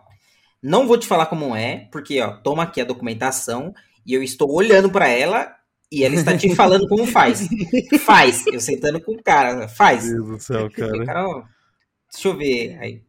[0.64, 4.52] não vou te falar como é, porque, ó, toma aqui a documentação e eu estou
[4.52, 5.56] olhando para ela
[5.92, 7.48] e ela está te falando como faz.
[8.04, 8.48] faz.
[8.48, 10.06] Eu sentando com o cara, faz.
[10.06, 11.06] Meu Deus do céu, cara.
[11.06, 11.44] cara ó,
[12.12, 13.06] Deixa eu ver aí.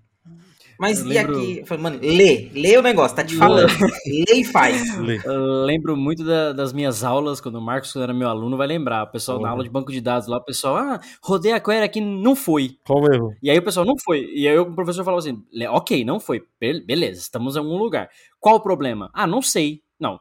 [0.79, 1.39] Mas eu e lembro...
[1.39, 1.59] aqui?
[1.59, 3.73] Eu falei, mano, lê, lê o negócio, tá te falando.
[4.07, 4.97] lê e faz.
[5.01, 5.21] Lê.
[5.25, 8.67] Eu lembro muito da, das minhas aulas, quando o Marcos quando era meu aluno, vai
[8.67, 9.05] lembrar.
[9.05, 9.43] O pessoal, oh.
[9.43, 12.37] na aula de banco de dados lá, o pessoal, ah, rodei a query aqui, não
[12.37, 12.77] foi.
[12.87, 13.35] Qual o erro?
[13.43, 14.31] E aí o pessoal, não foi.
[14.35, 16.43] E aí o professor falou assim, ok, não foi.
[16.61, 18.09] Beleza, estamos em algum lugar.
[18.39, 19.11] Qual o problema?
[19.15, 19.81] Ah, não sei.
[19.99, 20.21] Não,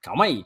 [0.00, 0.44] calma aí.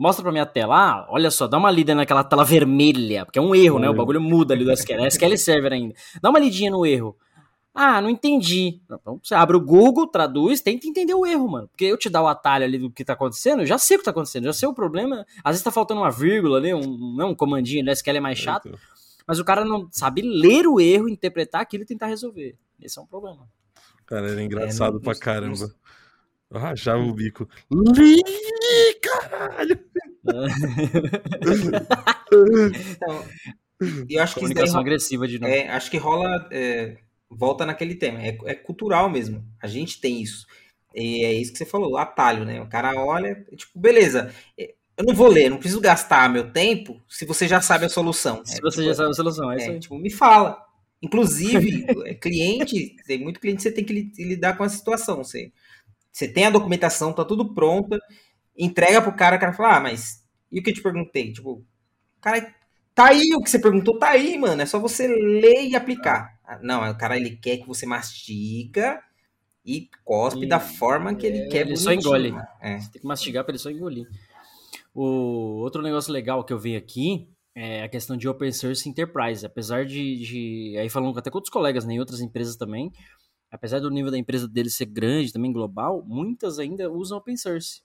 [0.00, 3.42] Mostra pra minha tela, ah, olha só, dá uma lida naquela tela vermelha, porque é
[3.42, 3.86] um erro, né?
[3.90, 5.94] O bagulho muda ali do SQL, é SQL Server ainda.
[6.22, 7.14] Dá uma lidinha no erro.
[7.74, 8.80] Ah, não entendi.
[8.86, 11.68] Então você abre o Google, traduz, tenta entender o erro, mano.
[11.68, 14.00] Porque eu te dar o atalho ali do que tá acontecendo, eu já sei o
[14.00, 15.26] que tá acontecendo, já sei o problema.
[15.44, 17.92] Às vezes tá faltando uma vírgula ali, um, não, um comandinho, né?
[17.92, 18.70] SQL é mais chato.
[19.26, 22.56] Mas o cara não sabe ler o erro, interpretar aquilo e tentar resolver.
[22.80, 23.46] Esse é um problema.
[24.06, 25.70] Cara, era engraçado é, não, pra caramba.
[26.50, 27.46] Não, Rachava o bico.
[29.02, 29.80] Caralho!
[32.74, 33.24] então,
[34.08, 35.52] eu acho que Comunicação daí, agressiva de novo.
[35.52, 36.48] É, acho que rola.
[36.50, 36.96] É,
[37.30, 38.22] volta naquele tema.
[38.22, 39.44] É, é, cultural mesmo.
[39.62, 40.46] A gente tem isso.
[40.94, 42.60] E é isso que você falou, atalho, né?
[42.60, 44.34] O cara olha, tipo, beleza.
[44.58, 47.88] É, eu não vou ler, não preciso gastar meu tempo se você já sabe a
[47.88, 48.44] solução.
[48.44, 49.80] Se é, você tipo, já sabe a solução, é, isso aí.
[49.80, 50.62] Tipo, me fala.
[51.00, 55.24] Inclusive, é, cliente, tem muito cliente você tem que lidar com a situação.
[55.24, 55.52] Você
[56.12, 57.98] você tem a documentação, tá tudo pronta,
[58.64, 61.32] entrega pro cara, o cara fala, ah, mas e o que eu te perguntei?
[61.32, 61.64] Tipo,
[62.20, 62.54] cara,
[62.92, 64.60] Tá aí o que você perguntou, tá aí, mano.
[64.60, 66.28] É só você ler e aplicar.
[66.44, 69.00] Ah, Não, o cara ele quer que você mastiga
[69.64, 71.66] e cospe E- da forma que ele É, quer.
[71.66, 72.34] ele só engole.
[72.60, 72.78] É.
[72.78, 74.06] Você tem que mastigar para ele só engolir.
[74.94, 79.46] O outro negócio legal que eu vi aqui é a questão de open source enterprise.
[79.46, 82.90] Apesar de, de- aí falando até com outros colegas, né, em outras empresas também,
[83.50, 87.82] apesar do nível da empresa deles ser grande, também global, muitas ainda usam open source.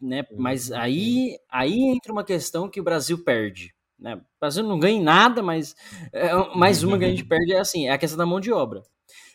[0.00, 0.24] Né?
[0.36, 3.74] Mas aí, aí entra uma questão que o Brasil perde.
[3.98, 4.14] Né?
[4.14, 5.74] O Brasil não ganha em nada, mas
[6.12, 8.52] é, mais uma que a gente perde é assim, é a questão da mão de
[8.52, 8.82] obra.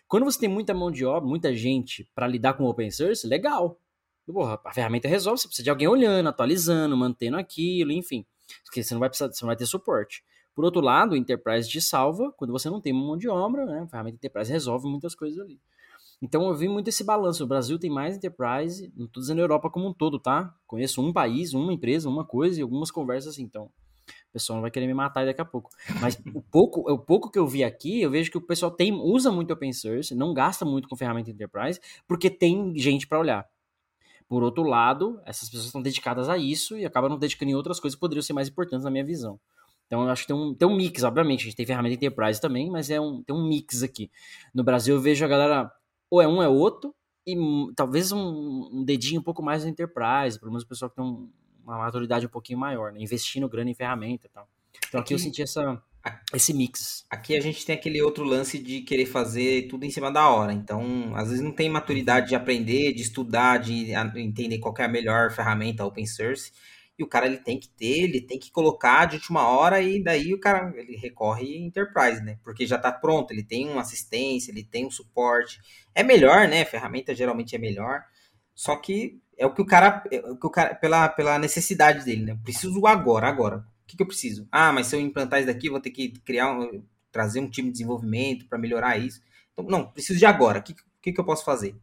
[0.07, 3.79] Quando você tem muita mão de obra, muita gente para lidar com open source, legal.
[4.25, 8.25] Porra, a ferramenta resolve, você precisa de alguém olhando, atualizando, mantendo aquilo, enfim.
[8.63, 10.23] Porque você não vai precisar, você não vai ter suporte.
[10.55, 13.81] Por outro lado, o Enterprise te salva quando você não tem mão de obra, né?
[13.81, 15.59] A ferramenta Enterprise resolve muitas coisas ali.
[16.23, 17.43] Então eu vi muito esse balanço.
[17.43, 20.55] O Brasil tem mais Enterprise, não estou dizendo a Europa como um todo, tá?
[20.65, 23.43] Conheço um país, uma empresa, uma coisa e algumas conversas assim.
[23.43, 25.69] Então, o pessoal não vai querer me matar daqui a pouco.
[25.99, 28.93] Mas o pouco, o pouco que eu vi aqui, eu vejo que o pessoal tem,
[28.93, 33.45] usa muito open source, não gasta muito com ferramenta Enterprise, porque tem gente para olhar.
[34.29, 37.81] Por outro lado, essas pessoas estão dedicadas a isso e acabam não dedicando em outras
[37.81, 39.37] coisas que poderiam ser mais importantes na minha visão.
[39.87, 41.41] Então eu acho que tem um, tem um mix, obviamente.
[41.41, 44.09] A gente tem ferramenta Enterprise também, mas é um, tem um mix aqui.
[44.53, 45.71] No Brasil eu vejo a galera,
[46.13, 46.93] ou é um, é outro,
[47.25, 47.35] e
[47.75, 51.03] talvez um, um dedinho um pouco mais no Enterprise, pelo menos o pessoal que tem
[51.05, 51.29] um-
[51.63, 52.99] uma maturidade um pouquinho maior, né?
[53.01, 54.47] Investindo grana em ferramenta e tal.
[54.87, 55.81] Então aqui eu Aqui- senti essa,
[56.33, 57.05] esse mix.
[57.09, 60.51] Aqui a gente tem aquele outro lance de querer fazer tudo em cima da hora.
[60.53, 64.87] Então, às vezes não tem maturidade de aprender, de estudar, de entender qual é a
[64.87, 66.51] melhor ferramenta open source.
[66.99, 70.03] E o cara ele tem que ter, ele tem que colocar de última hora e
[70.03, 72.37] daí o cara ele recorre enterprise, né?
[72.43, 75.59] Porque já tá pronto, ele tem uma assistência, ele tem um suporte.
[75.95, 76.61] É melhor, né?
[76.61, 78.03] A ferramenta geralmente é melhor.
[78.55, 82.05] Só que é o que o cara, é o que o cara pela, pela necessidade
[82.05, 82.39] dele, né?
[82.43, 83.57] Preciso agora, agora.
[83.57, 84.47] O que, que eu preciso?
[84.51, 87.49] Ah, mas se eu implantar isso daqui, eu vou ter que criar, um, trazer um
[87.49, 89.21] time de desenvolvimento para melhorar isso.
[89.51, 90.59] Então, não, preciso de agora.
[90.59, 91.75] O que, que, que eu posso fazer?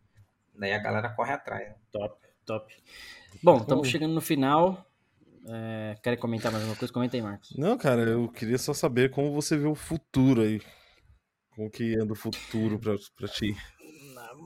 [0.54, 1.68] Daí a galera corre atrás.
[1.68, 1.74] né?
[1.92, 2.74] Top, top.
[3.42, 4.86] Bom, estamos chegando no final.
[5.48, 6.92] É, querem comentar mais alguma coisa?
[6.92, 7.56] Comenta aí, Marcos.
[7.56, 10.60] Não, cara, eu queria só saber como você vê o futuro aí.
[11.54, 13.56] Como que anda o futuro pra ti?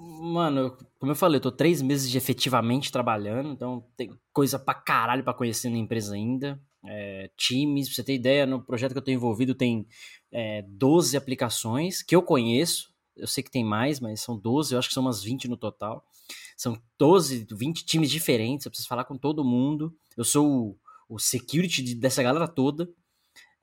[0.07, 4.75] Mano, como eu falei, eu tô três meses de efetivamente trabalhando, então tem coisa pra
[4.75, 6.61] caralho pra conhecer na empresa ainda.
[6.87, 9.87] É, times, pra você ter ideia, no projeto que eu tô envolvido tem
[10.31, 12.93] é, 12 aplicações que eu conheço.
[13.17, 15.57] Eu sei que tem mais, mas são 12, eu acho que são umas 20 no
[15.57, 16.05] total.
[16.57, 19.95] São 12, 20 times diferentes, eu preciso falar com todo mundo.
[20.17, 20.47] Eu sou
[21.09, 22.91] o, o security de- dessa galera toda.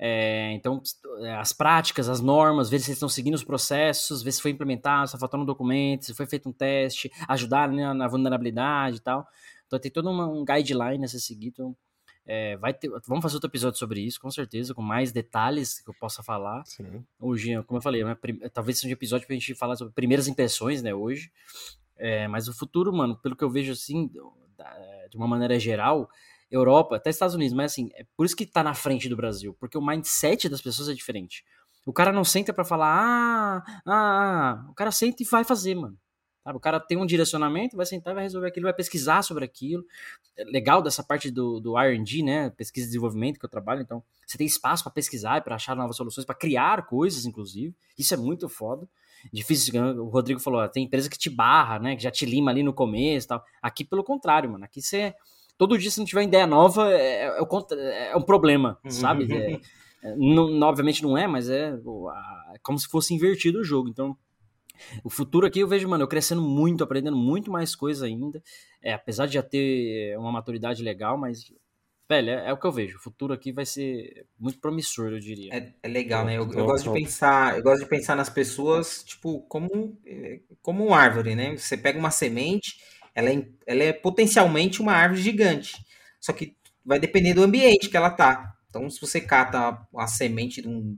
[0.04, 0.82] É, então,
[1.20, 4.50] é, as práticas, as normas, ver se eles estão seguindo os processos, ver se foi
[4.50, 8.98] implementado, se tá faltando um documento, se foi feito um teste, ajudar né, na, vulnerabilidade
[8.98, 9.28] e tal.
[9.68, 11.54] Então tem todo uma, um guideline a ser seguido.
[11.54, 11.78] Então,
[12.26, 15.90] é, vai ter, vamos fazer outro episódio sobre isso, com certeza, com mais detalhes que
[15.92, 16.64] eu possa falar.
[16.66, 17.06] Sim.
[17.20, 20.28] Hoje, como eu falei, né, prim- talvez seja um episódio pra gente falar sobre primeiras
[20.28, 21.32] impressões, né, hoje.
[21.96, 26.10] É, mas o futuro, mano, pelo que eu vejo assim, de uma maneira geral,
[26.52, 29.56] Europa, até Estados Unidos, mas assim, é por isso que tá na frente do Brasil,
[29.60, 31.46] porque o mindset das pessoas é diferente.
[31.86, 35.76] O cara não senta pra falar, ah, ah, ah, o cara senta e vai fazer,
[35.76, 35.98] mano.
[36.44, 36.58] Sabe?
[36.58, 39.86] O cara tem um direcionamento, vai sentar, vai resolver aquilo, vai pesquisar sobre aquilo.
[40.36, 44.04] É legal dessa parte do, do R&D, né, pesquisa e desenvolvimento que eu trabalho, então
[44.26, 47.76] você tem espaço pra pesquisar e pra achar novas soluções, pra criar coisas, inclusive.
[47.98, 48.88] Isso é muito foda.
[49.32, 52.64] Difícil, o Rodrigo falou, tem empresa que te barra, né, que já te lima ali
[52.64, 53.44] no começo e tal.
[53.62, 55.14] Aqui, pelo contrário, mano, aqui você
[55.58, 59.28] todo dia, se não tiver ideia nova, é, é contra- é um problema, sabe?
[59.32, 59.60] É,
[60.04, 61.70] é, não- obviamente não é, mas é,
[62.54, 63.90] é como se fosse invertido o jogo.
[63.90, 64.18] Então,
[65.04, 68.42] o futuro aqui eu vejo, mano, eu crescendo muito, aprendendo muito mais coisa ainda.
[68.82, 71.52] É, apesar de já ter uma maturidade legal, mas,
[72.10, 72.98] velho, é, é o que eu vejo.
[72.98, 75.54] O futuro aqui vai ser muito promissor, eu diria.
[75.54, 76.38] É, é legal, né?
[76.38, 79.98] Eu, eu gosto de pensar, eu gosto de pensar nas pessoas, tipo, como,
[80.62, 81.56] como uma árvore, né?
[81.56, 82.76] Você pega uma semente,
[83.16, 85.86] ela é, ela é potencialmente uma árvore gigante.
[86.20, 86.56] Só que
[86.86, 88.56] vai depender do ambiente que ela tá.
[88.70, 90.98] Então, se você cata uma semente de um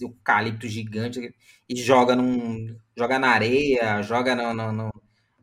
[0.00, 1.34] eucalipto gigante
[1.68, 4.92] e joga num, joga na areia, joga no, no, no-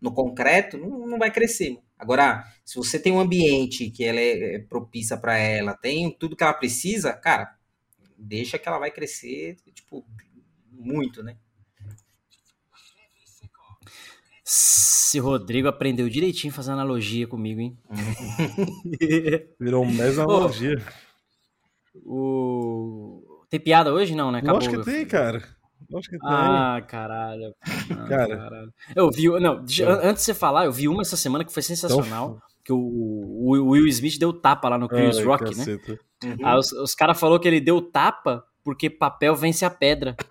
[0.02, 1.78] no concreto, não, não vai crescer.
[1.98, 6.36] Agora, se você tem um ambiente que ela é, é propícia para ela, tem tudo
[6.36, 7.54] que ela precisa, cara,
[8.18, 10.06] deixa que ela vai crescer, tipo,
[10.72, 11.38] muito, né?
[14.52, 17.78] Se Rodrigo aprendeu direitinho a fazer analogia comigo, hein?
[19.60, 20.84] Virou um mês analogia.
[22.04, 23.46] O...
[23.48, 24.16] Tem piada hoje?
[24.16, 24.40] Não, né?
[24.40, 24.56] Acabou.
[24.56, 25.44] Lógico que tem, cara.
[25.88, 26.30] Lógico que tem.
[26.32, 27.54] Ah, caralho.
[27.64, 28.38] Ah, Cara.
[28.38, 28.74] caralho.
[28.96, 29.28] Eu vi.
[29.40, 32.42] Não, Eu- antes de você falar, eu vi uma essa semana que foi sensacional.
[32.66, 35.50] que o, o Will Smith deu tapa lá no Chris Ai, Rock, né?
[35.52, 36.00] caceta.
[36.24, 36.38] Uhum.
[36.44, 40.16] Aí os, os caras falaram que ele deu tapa porque papel vence a pedra.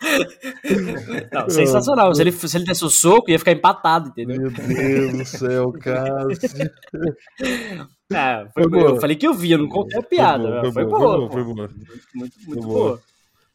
[1.32, 2.14] Não, sensacional.
[2.14, 4.40] Se ele, se ele desse o soco, ia ficar empatado, entendeu?
[4.40, 6.70] Meu Deus do céu, Cássio.
[8.12, 8.90] É, foi Foi boa.
[8.90, 10.60] Eu falei que eu vi, eu não contei a piada.
[10.60, 11.70] Foi Foi, boa, boa, foi boa, foi boa.
[12.14, 12.88] Muito, Foi muito boa.
[12.90, 13.02] boa.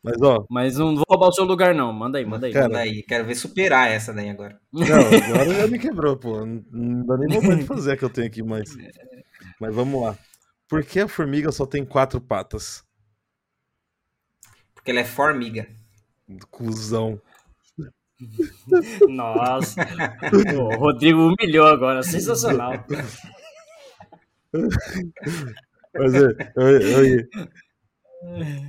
[0.04, 1.94] Mas, ó, Mas não vou roubar o seu lugar, não.
[1.94, 2.54] Manda aí, manda aí.
[2.54, 4.60] Cara, Manda aí, quero ver superar essa daí agora.
[4.72, 4.82] Não,
[5.34, 6.46] agora já me quebrou, pô.
[6.46, 8.76] Não, dá nem vontade de fazer a que eu tenho aqui mais.
[9.60, 10.18] Mas vamos lá.
[10.68, 12.84] Por que a formiga só tem quatro patas?
[14.74, 15.68] Porque ela é formiga.
[16.49, 17.21] Cusão.
[19.09, 19.86] Nossa.
[20.55, 22.03] Pô, o Rodrigo humilhou agora.
[22.03, 22.74] Sensacional.
[25.93, 26.82] Mas eu, eu,
[27.19, 27.28] eu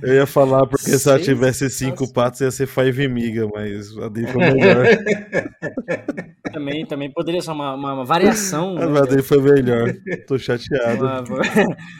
[0.03, 4.09] eu ia falar porque se ela tivesse cinco patas ia ser Five Miga, mas a
[4.09, 4.85] dele foi melhor.
[6.51, 8.75] Também, também poderia ser uma, uma, uma variação.
[8.75, 9.93] né, A dele foi melhor.
[10.25, 11.05] Tô chateado.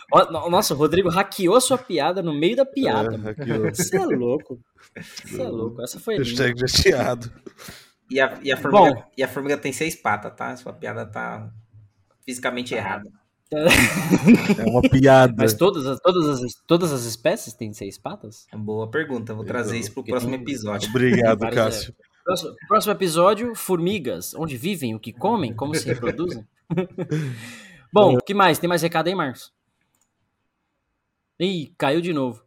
[0.10, 3.36] Uma- Nossa, o Rodrigo hackeou sua piada no meio da piada.
[3.38, 3.72] É.
[3.72, 4.58] Você é louco.
[5.26, 6.30] Você é louco.Essa foi linda.
[6.30, 7.30] Hashtag chateado.
[8.10, 9.04] E a, e, a formiga, Bom.
[9.18, 10.56] e a formiga tem seis patas, tá?
[10.56, 11.50] Sua piada tá
[12.26, 13.10] fisicamente errada.
[14.60, 15.36] É uma piada.
[15.38, 18.46] Mas todas, as- todas, as, todas as espécies têm seis patas?
[18.52, 20.90] É boa pergunta, vou trazer isso pro Porque próximo tem- episódio.
[20.90, 21.94] Obrigado, Cássio.
[22.00, 22.06] é.
[22.26, 24.34] Próximo, próximo episódio, formigas.
[24.34, 26.44] Onde vivem, o que comem, como se reproduzem.
[27.94, 28.58] Bom, o que mais?
[28.58, 29.54] Tem mais recado aí, Marcos?
[31.40, 32.44] Ih, caiu de novo.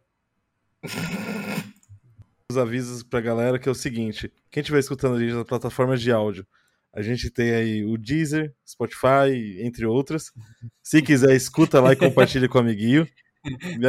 [2.51, 6.01] Os avisos pra galera que é o seguinte: quem estiver escutando a gente nas plataformas
[6.01, 6.45] de áudio,
[6.93, 10.31] a gente tem aí o Deezer, Spotify, entre outras.
[10.81, 13.07] Se quiser, escuta lá e compartilha com o amiguinho.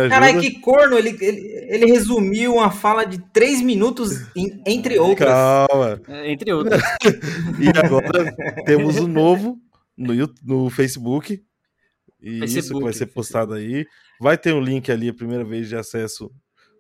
[0.09, 0.97] Caralho, que corno!
[0.97, 5.29] Ele, ele, ele resumiu uma fala de três minutos em- entre outras.
[5.29, 6.01] Calma.
[6.07, 6.81] É, Entre outras.
[7.59, 8.33] E agora
[8.65, 9.59] temos o novo
[9.97, 10.13] no,
[10.45, 11.43] no Facebook.
[12.23, 13.85] E isso que Facebook, vai ser postado aí.
[14.21, 16.31] Vai ter um link ali, a primeira vez de acesso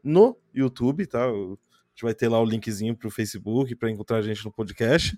[0.04, 1.24] no YouTube, tá?
[1.24, 5.16] A gente vai ter lá o linkzinho pro Facebook para encontrar a gente no podcast.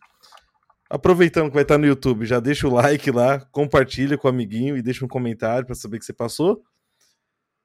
[0.92, 4.76] Aproveitando que vai estar no YouTube, já deixa o like lá, compartilha com o amiguinho
[4.76, 6.62] e deixa um comentário para saber que você passou.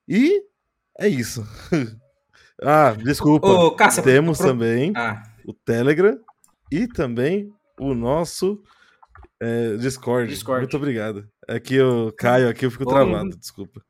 [0.08, 0.42] E
[0.98, 1.46] é isso.
[2.64, 3.46] ah, desculpa.
[3.46, 6.18] Ô, Cássia, Temos pro- também Ah, o Telegram
[6.72, 8.64] e também o nosso
[9.42, 10.30] é, Discord.
[10.30, 10.62] Discord.
[10.62, 11.28] Muito obrigado.
[11.66, 13.82] Que eu caio aqui, eu fico travado, desculpa.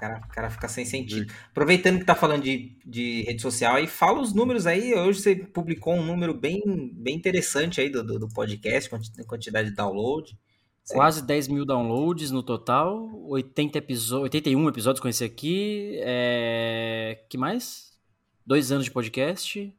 [0.00, 1.30] O cara, o cara fica sem sentido.
[1.50, 4.94] Aproveitando que tá falando de, de rede social aí, fala os números aí.
[4.94, 6.62] Hoje você publicou um número bem,
[6.94, 10.36] bem interessante aí do, do, do podcast, quanti- quantidade de download.
[10.88, 16.00] Quase 10 mil downloads no total, 80 episódios, 81 episódios com esse aqui.
[16.02, 17.22] É...
[17.28, 17.92] que mais?
[18.44, 19.72] Dois anos de podcast.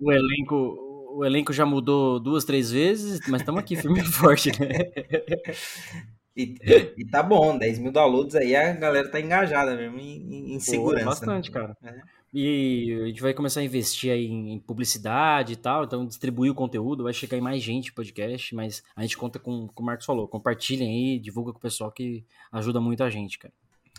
[0.00, 4.50] O elenco, o elenco já mudou duas, três vezes, mas estamos aqui firme e forte,
[4.58, 4.68] né?
[6.36, 6.54] E,
[6.96, 10.60] e tá bom, 10 mil downloads aí, a galera tá engajada mesmo em, em Pô,
[10.60, 11.04] segurança.
[11.04, 11.76] bastante, cara.
[11.82, 12.20] É.
[12.32, 16.54] E a gente vai começar a investir aí em publicidade e tal, então distribuir o
[16.54, 20.06] conteúdo, vai chegar em mais gente podcast, mas a gente conta com, com o Marcos
[20.06, 23.52] falou, compartilhem aí, divulga com o pessoal que ajuda muito a gente, cara.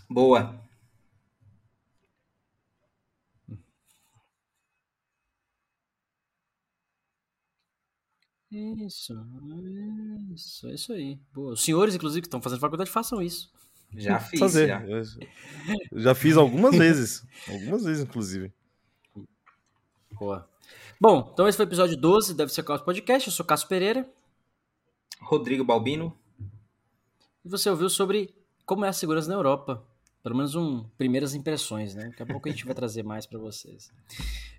[0.09, 0.55] Boa.
[8.51, 9.13] Isso,
[10.35, 11.17] isso, é isso aí.
[11.33, 11.53] Boa.
[11.53, 13.49] Os senhores, inclusive, que estão fazendo faculdade, façam isso.
[13.95, 14.67] Já fiz, Fazer.
[14.67, 14.83] já.
[15.93, 17.25] Já fiz algumas vezes.
[17.47, 18.51] Algumas vezes, inclusive.
[20.11, 20.49] Boa.
[20.99, 23.27] Bom, então esse foi o episódio 12 Deve Ser Caos Podcast.
[23.27, 24.07] Eu sou Cássio Pereira.
[25.21, 26.15] Rodrigo Balbino.
[27.43, 28.35] E você ouviu sobre
[28.65, 29.83] como é a segurança na Europa.
[30.21, 32.09] Pelo menos um primeiras impressões, né?
[32.09, 33.91] Daqui a pouco a gente vai trazer mais pra vocês.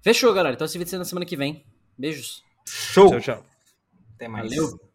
[0.02, 0.54] Fechou, galera.
[0.54, 1.64] Então se vê na semana que vem.
[1.96, 2.42] Beijos.
[2.66, 3.10] Show!
[3.10, 3.51] Tchau, tchau.
[4.22, 4.48] Até mais.
[4.48, 4.91] Valeu.